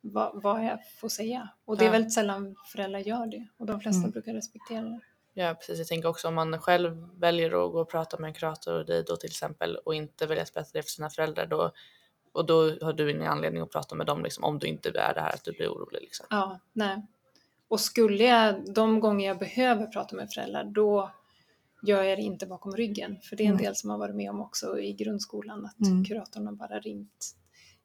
vad, 0.00 0.42
vad 0.42 0.64
jag 0.64 0.78
får 1.00 1.08
säga. 1.08 1.48
Och 1.64 1.76
det 1.76 1.84
är 1.84 1.86
Ja. 1.86 1.92
väldigt 1.92 2.12
sällan 2.12 2.56
föräldrar 2.72 3.00
gör 3.00 3.26
det 3.26 3.46
och 3.56 3.66
de 3.66 3.80
flesta 3.80 3.98
Mm. 3.98 4.10
brukar 4.10 4.34
respektera 4.34 4.82
det. 4.82 5.00
ja, 5.34 5.54
precis. 5.54 5.78
Jag 5.78 5.86
tänker 5.86 6.08
också 6.08 6.28
om 6.28 6.34
man 6.34 6.58
själv 6.60 7.08
väljer 7.18 7.46
att 7.66 7.72
gå 7.72 7.80
och 7.80 7.90
prata 7.90 8.18
med 8.18 8.28
en 8.28 8.34
kurator 8.34 8.74
och 8.78 8.86
dig 8.86 9.04
då 9.06 9.16
till 9.16 9.30
exempel 9.30 9.76
och 9.76 9.94
inte 9.94 10.26
väljer 10.26 10.42
att 10.44 10.54
berätta 10.54 10.70
det 10.72 10.82
för 10.82 10.90
sina 10.90 11.10
föräldrar 11.10 11.46
då 11.46 11.72
och 12.32 12.46
då 12.46 12.78
har 12.84 12.92
du 12.92 13.10
ingen 13.10 13.26
anledning 13.32 13.62
att 13.62 13.70
prata 13.70 13.94
med 13.94 14.06
dem 14.06 14.22
liksom, 14.22 14.44
om 14.44 14.58
du 14.58 14.66
inte 14.66 14.88
är 14.88 15.14
det 15.14 15.20
här 15.20 15.34
att 15.34 15.44
du 15.44 15.52
blir 15.52 15.68
orolig. 15.68 16.00
Liksom. 16.00 16.26
Ja, 16.30 16.60
nej. 16.72 17.06
Och 17.68 17.80
skulle 17.80 18.24
jag, 18.24 18.74
de 18.74 19.00
gånger 19.00 19.28
jag 19.28 19.38
behöver 19.38 19.86
prata 19.86 20.16
med 20.16 20.30
föräldrar, 20.32 20.64
då 20.64 21.10
gör 21.82 22.02
jag 22.02 22.18
det 22.18 22.22
inte 22.22 22.46
bakom 22.46 22.76
ryggen. 22.76 23.16
För 23.22 23.36
det 23.36 23.42
är 23.42 23.46
en 23.46 23.52
Mm. 23.52 23.62
del 23.64 23.76
som 23.76 23.90
har 23.90 23.98
varit 23.98 24.14
med 24.16 24.30
om 24.30 24.40
också 24.40 24.78
i 24.78 24.92
grundskolan, 24.92 25.66
att 25.66 25.86
Mm. 25.88 26.04
kuratorn 26.04 26.46
har 26.46 26.52
bara 26.54 26.80
ringt. 26.80 27.34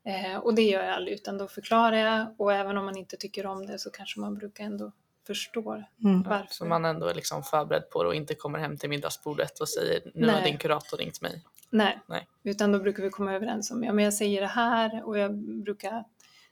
Eh, 0.06 0.38
och 0.38 0.56
det 0.56 0.62
gör 0.62 0.84
jag 0.84 0.94
aldrig, 0.96 1.16
utan 1.16 1.38
då 1.38 1.48
förklarar 1.48 1.98
jag 1.98 2.36
och 2.38 2.54
även 2.54 2.78
om 2.78 2.86
man 2.86 2.98
inte 2.98 3.18
tycker 3.18 3.46
om 3.46 3.66
det 3.66 3.80
så 3.80 3.90
kanske 3.90 4.20
man 4.20 4.36
brukar 4.36 4.64
ändå 4.64 4.92
förstår 5.28 5.86
Mm. 6.04 6.24
varför. 6.24 6.54
Så 6.54 6.66
man 6.66 6.86
ändå 6.86 7.08
är 7.08 7.14
liksom 7.14 7.44
förberedd 7.44 7.90
på 7.90 8.04
det 8.04 8.10
och 8.10 8.16
inte 8.16 8.36
kommer 8.36 8.60
hem 8.60 8.78
till 8.78 8.90
middagsbordet 8.90 9.60
och 9.60 9.70
säger 9.70 10.12
nu 10.16 10.28
har 10.28 10.34
Nej. 10.34 10.52
din 10.52 10.58
kurator 10.60 10.98
ringt 10.98 11.22
mig. 11.22 11.44
Nej. 11.70 12.00
Nej. 12.08 12.28
utan 12.44 12.72
då 12.72 12.80
brukar 12.80 13.04
vi 13.04 13.10
komma 13.10 13.34
överens 13.34 13.72
om, 13.72 13.84
ja 13.84 13.94
men 13.94 14.04
jag 14.06 14.14
säger 14.14 14.42
det 14.42 14.48
här 14.48 15.04
och 15.04 15.18
jag 15.18 15.36
brukar 15.64 16.04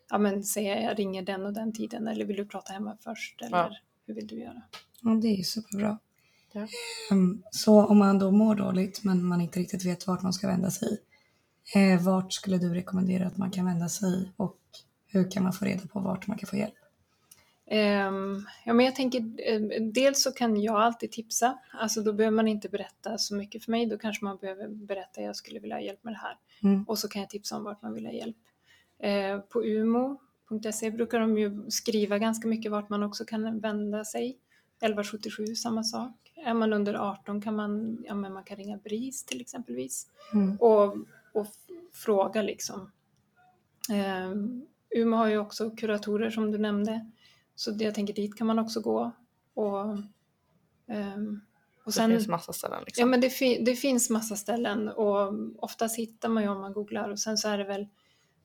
ja, 0.10 0.18
men 0.18 0.44
säga 0.44 0.82
jag 0.82 1.00
ringer 1.00 1.22
den 1.22 1.46
och 1.46 1.54
den 1.54 1.74
tiden 1.74 2.08
eller 2.08 2.26
vill 2.26 2.36
du 2.38 2.46
prata 2.46 2.74
hemma 2.74 2.98
först 3.04 3.42
eller 3.42 3.58
Ja. 3.58 3.76
hur 4.08 4.14
vill 4.14 4.28
du 4.28 4.40
göra? 4.40 4.62
Ja, 5.02 5.10
det 5.12 5.28
är 5.28 5.36
ju 5.38 5.44
superbra. 5.44 5.98
Ja. 6.54 6.68
Ehm, 7.12 7.44
Så 7.52 7.86
om 7.86 7.98
man 7.98 8.20
då 8.20 8.32
mår 8.32 8.56
dåligt 8.56 9.04
men 9.04 9.26
man 9.26 9.42
inte 9.42 9.60
riktigt 9.60 9.86
vet 9.86 10.08
vart 10.08 10.22
man 10.22 10.34
ska 10.34 10.48
vända 10.48 10.72
sig, 10.72 10.98
eh, 11.76 12.04
vart 12.04 12.34
skulle 12.34 12.58
du 12.58 12.74
rekommendera 12.74 13.28
att 13.28 13.38
man 13.38 13.52
kan 13.52 13.66
vända 13.66 13.90
sig 13.90 14.32
och 14.38 14.58
hur 15.08 15.32
kan 15.32 15.44
man 15.44 15.54
få 15.54 15.66
reda 15.66 15.88
på 15.88 16.00
vart 16.00 16.28
man 16.28 16.38
kan 16.38 16.48
få 16.50 16.56
hjälp? 16.58 16.74
Ehm, 17.74 18.46
ja, 18.66 18.74
men 18.74 18.86
jag 18.86 18.96
tänker, 18.96 19.20
eh, 19.20 19.82
dels 19.82 20.22
så 20.24 20.32
kan 20.32 20.62
jag 20.62 20.76
alltid 20.76 21.12
tipsa, 21.12 21.60
alltså 21.74 22.02
då 22.02 22.14
behöver 22.14 22.36
man 22.36 22.48
inte 22.48 22.70
berätta 22.70 23.18
så 23.18 23.36
mycket 23.36 23.64
för 23.64 23.72
mig, 23.72 23.86
då 23.86 23.98
kanske 23.98 24.26
man 24.26 24.38
behöver 24.38 24.68
berätta 24.68 25.22
jag 25.22 25.36
skulle 25.36 25.60
vilja 25.60 25.76
ha 25.76 25.82
hjälp 25.82 26.04
med 26.04 26.14
det 26.14 26.18
här. 26.18 26.38
Mm. 26.64 26.84
Och 26.88 27.00
så 27.00 27.08
kan 27.08 27.22
jag 27.22 27.30
tipsa 27.30 27.58
om 27.58 27.64
vart 27.64 27.82
man 27.82 27.94
vill 27.94 28.06
ha 28.06 28.14
hjälp. 28.14 28.38
Eh, 29.00 29.40
på 29.40 29.64
umo.se 29.64 30.92
brukar 30.92 31.20
de 31.20 31.38
ju 31.38 31.70
skriva 31.70 32.18
ganska 32.18 32.48
mycket 32.48 32.72
vart 32.72 32.90
man 32.90 33.04
också 33.04 33.26
kan 33.26 33.60
vända 33.60 34.06
sig. 34.06 34.38
1177 34.80 35.56
samma 35.56 35.84
sak. 35.84 36.34
Är 36.46 36.54
man 36.54 36.74
under 36.74 36.94
18 36.94 37.42
kan 37.42 37.56
man, 37.56 38.04
ja, 38.08 38.16
men 38.16 38.34
man 38.34 38.44
kan 38.44 38.58
ringa 38.58 38.78
BRIS 38.78 39.26
till 39.26 39.42
exempelvis 39.42 40.08
Mm. 40.34 40.58
och, 40.60 40.96
och 41.34 41.48
fråga 41.94 42.42
liksom. 42.42 42.92
Eh, 43.92 44.32
Umeå 44.96 45.18
har 45.18 45.28
ju 45.28 45.38
också 45.38 45.70
kuratorer 45.70 46.30
som 46.30 46.52
du 46.52 46.58
nämnde. 46.58 47.12
Så 47.62 47.72
det, 47.72 47.84
jag 47.84 47.96
tänker 47.96 48.14
dit 48.14 48.38
kan 48.38 48.48
man 48.48 48.60
också 48.60 48.82
gå. 48.82 49.12
Och, 49.54 49.98
ehm, 50.88 51.42
och 51.80 51.86
Det 51.86 51.92
sen, 51.92 52.12
finns 52.12 52.28
massa 52.28 52.54
ställen 52.54 52.84
liksom. 52.86 53.02
ja, 53.02 53.06
men 53.06 53.22
det, 53.22 53.30
fi, 53.30 53.64
det 53.66 53.76
finns 53.76 54.10
massa 54.10 54.36
ställen 54.36 54.90
och 54.90 55.34
oftast 55.58 55.98
hittar 55.98 56.30
man 56.30 56.44
ju 56.44 56.50
om 56.50 56.62
man 56.62 56.74
googlar 56.74 57.10
och 57.10 57.20
sen 57.20 57.38
så 57.38 57.50
är 57.50 57.58
det 57.58 57.64
väl 57.64 57.88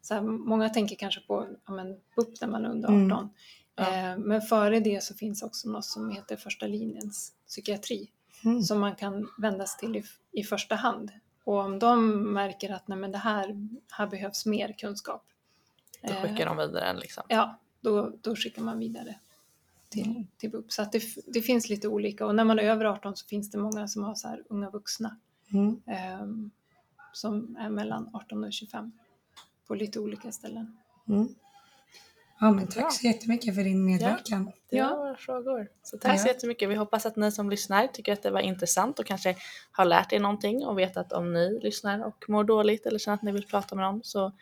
så 0.03 0.15
här, 0.15 0.21
många 0.23 0.69
tänker 0.69 0.97
kanske 0.97 1.21
på 1.21 1.47
ja, 1.67 1.73
men, 1.73 2.01
BUP 2.17 2.41
när 2.41 2.49
man 2.49 2.65
är 2.65 2.71
under 2.71 2.89
18. 2.89 3.03
Mm. 3.03 3.29
Ja. 3.77 4.11
Eh, 4.13 4.19
men 4.19 4.41
före 4.41 4.81
det 4.81 5.03
så 5.03 5.15
finns 5.15 5.43
också 5.43 5.69
något 5.69 5.85
som 5.85 6.11
heter 6.11 6.37
första 6.37 6.67
linjens 6.67 7.33
psykiatri 7.47 8.11
Mm. 8.45 8.63
som 8.63 8.81
man 8.81 8.97
kan 8.97 9.29
vända 9.39 9.67
sig 9.67 9.79
till 9.81 9.97
i, 9.97 10.05
i 10.41 10.45
första 10.45 10.75
hand. 10.75 11.11
Och 11.45 11.59
om 11.59 11.79
de 11.79 12.19
märker 12.33 12.73
att 12.73 12.89
nej, 12.89 12.99
men 12.99 13.13
det 13.13 13.19
här, 13.19 13.69
här 13.93 14.07
behövs 14.07 14.47
mer 14.47 14.75
kunskap, 14.79 15.25
Då 16.03 16.15
skickar 16.15 16.47
de 16.47 16.57
vidare 16.57 16.85
en 16.85 16.97
liksom. 16.97 17.25
ja, 17.29 17.61
då, 17.91 18.13
då 18.21 18.37
skickar 18.37 18.63
man 18.63 18.79
vidare 18.79 19.19
till, 19.89 20.07
Mm. 20.11 20.27
till 20.37 20.51
BUP. 20.51 20.73
Så 20.73 20.83
att 20.83 20.93
det, 20.93 21.03
det 21.27 21.43
finns 21.43 21.69
lite 21.69 21.89
olika 21.89 22.27
och 22.27 22.35
när 22.35 22.45
man 22.45 22.59
är 22.59 22.63
över 22.63 22.85
18 22.85 23.17
så 23.17 23.27
finns 23.27 23.51
det 23.51 23.59
många 23.59 23.89
som 23.89 24.03
har 24.03 24.15
så 24.15 24.29
här 24.29 24.43
unga 24.49 24.71
vuxna 24.71 25.17
Mm. 25.53 25.81
ehm, 25.87 26.51
som 27.13 27.57
är 27.61 27.71
mellan 27.71 28.11
18 28.13 28.45
och 28.45 28.53
25 28.53 28.93
på 29.67 29.75
lite 29.75 30.01
olika 30.01 30.33
ställen. 30.33 30.77
Mm. 31.09 31.29
Ja, 32.41 32.51
men 32.53 32.67
tack 32.67 32.93
så 32.93 33.07
jättemycket 33.07 33.55
för 33.55 33.63
din 33.63 33.85
medverkan. 33.85 34.51
Det 34.71 34.77
Ja. 34.77 34.89
var 34.91 34.97
våra 34.97 35.17
frågor. 35.17 35.69
Så 35.83 35.99
tack 35.99 36.21
så 36.21 36.27
Ja. 36.29 36.33
jättemycket. 36.33 36.69
Vi 36.69 36.75
hoppas 36.75 37.07
att 37.07 37.17
ni 37.17 37.33
som 37.33 37.51
lyssnar 37.51 37.87
tycker 37.87 38.13
att 38.13 38.23
det 38.23 38.31
var 38.31 38.41
intressant 38.41 38.99
och 38.99 39.07
kanske 39.07 39.37
har 39.71 39.85
lärt 39.85 40.13
er 40.13 40.21
någonting 40.21 40.67
och 40.67 40.79
vet 40.79 40.97
att 40.97 41.13
om 41.13 41.33
ni 41.33 41.61
lyssnar 41.63 42.05
och 42.05 42.25
mår 42.29 42.45
dåligt 42.45 42.87
eller 42.87 42.99
känner 42.99 43.15
att 43.15 43.23
ni 43.23 43.33
vill 43.33 43.47
prata 43.47 43.75
med 43.75 43.85
dem 43.85 44.01
så 44.05 44.33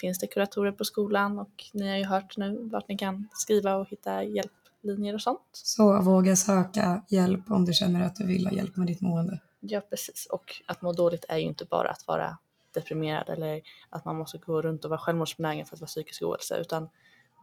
finns 0.00 0.18
det 0.18 0.26
kuratorer 0.26 0.72
på 0.72 0.84
skolan 0.84 1.38
och 1.38 1.64
ni 1.72 1.88
har 1.88 1.96
ju 1.96 2.04
hört 2.04 2.36
nu 2.36 2.68
vart 2.72 2.88
ni 2.88 2.98
kan 2.98 3.28
skriva 3.32 3.76
och 3.76 3.88
hitta 3.88 4.22
hjälplinjer 4.24 5.14
och 5.14 5.22
sånt. 5.22 5.40
Så 5.52 6.02
våga 6.02 6.36
söka 6.36 7.02
hjälp 7.08 7.50
om 7.50 7.64
du 7.64 7.72
känner 7.72 8.06
att 8.06 8.16
du 8.16 8.26
vill 8.26 8.46
ha 8.46 8.52
hjälp 8.52 8.76
med 8.76 8.86
ditt 8.86 9.00
mående. 9.00 9.40
Ja, 9.60 9.80
precis. 9.80 10.26
Och 10.30 10.62
att 10.66 10.82
må 10.82 10.92
dåligt 10.92 11.24
är 11.28 11.36
ju 11.36 11.44
inte 11.44 11.64
bara 11.64 11.90
att 11.90 12.06
vara 12.06 12.38
deprimerad 12.74 13.28
eller 13.28 13.60
att 13.90 14.04
man 14.04 14.16
måste 14.16 14.38
gå 14.38 14.62
runt 14.62 14.84
och 14.84 14.90
vara 14.90 15.00
självmordsbenägen 15.00 15.66
för 15.66 15.76
att 15.76 15.80
vara 15.80 15.88
psykisk 15.88 16.22
ohälsa 16.22 16.56
utan 16.56 16.88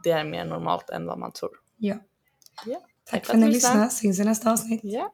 det 0.03 0.11
är 0.11 0.23
mer 0.23 0.45
normalt 0.45 0.89
än 0.89 1.05
vad 1.05 1.19
man 1.19 1.31
tror. 1.31 1.51
Ja. 1.77 1.95
Ja. 2.65 2.81
Tack 3.05 3.25
för 3.25 3.33
för 3.33 3.33
att 3.33 3.39
ni 3.39 3.51
lyssnade. 3.51 3.89
Syns 3.89 4.19
i 4.19 4.23
nästa 4.23 4.51
avsnitt. 4.51 4.81
Ja, 4.83 5.11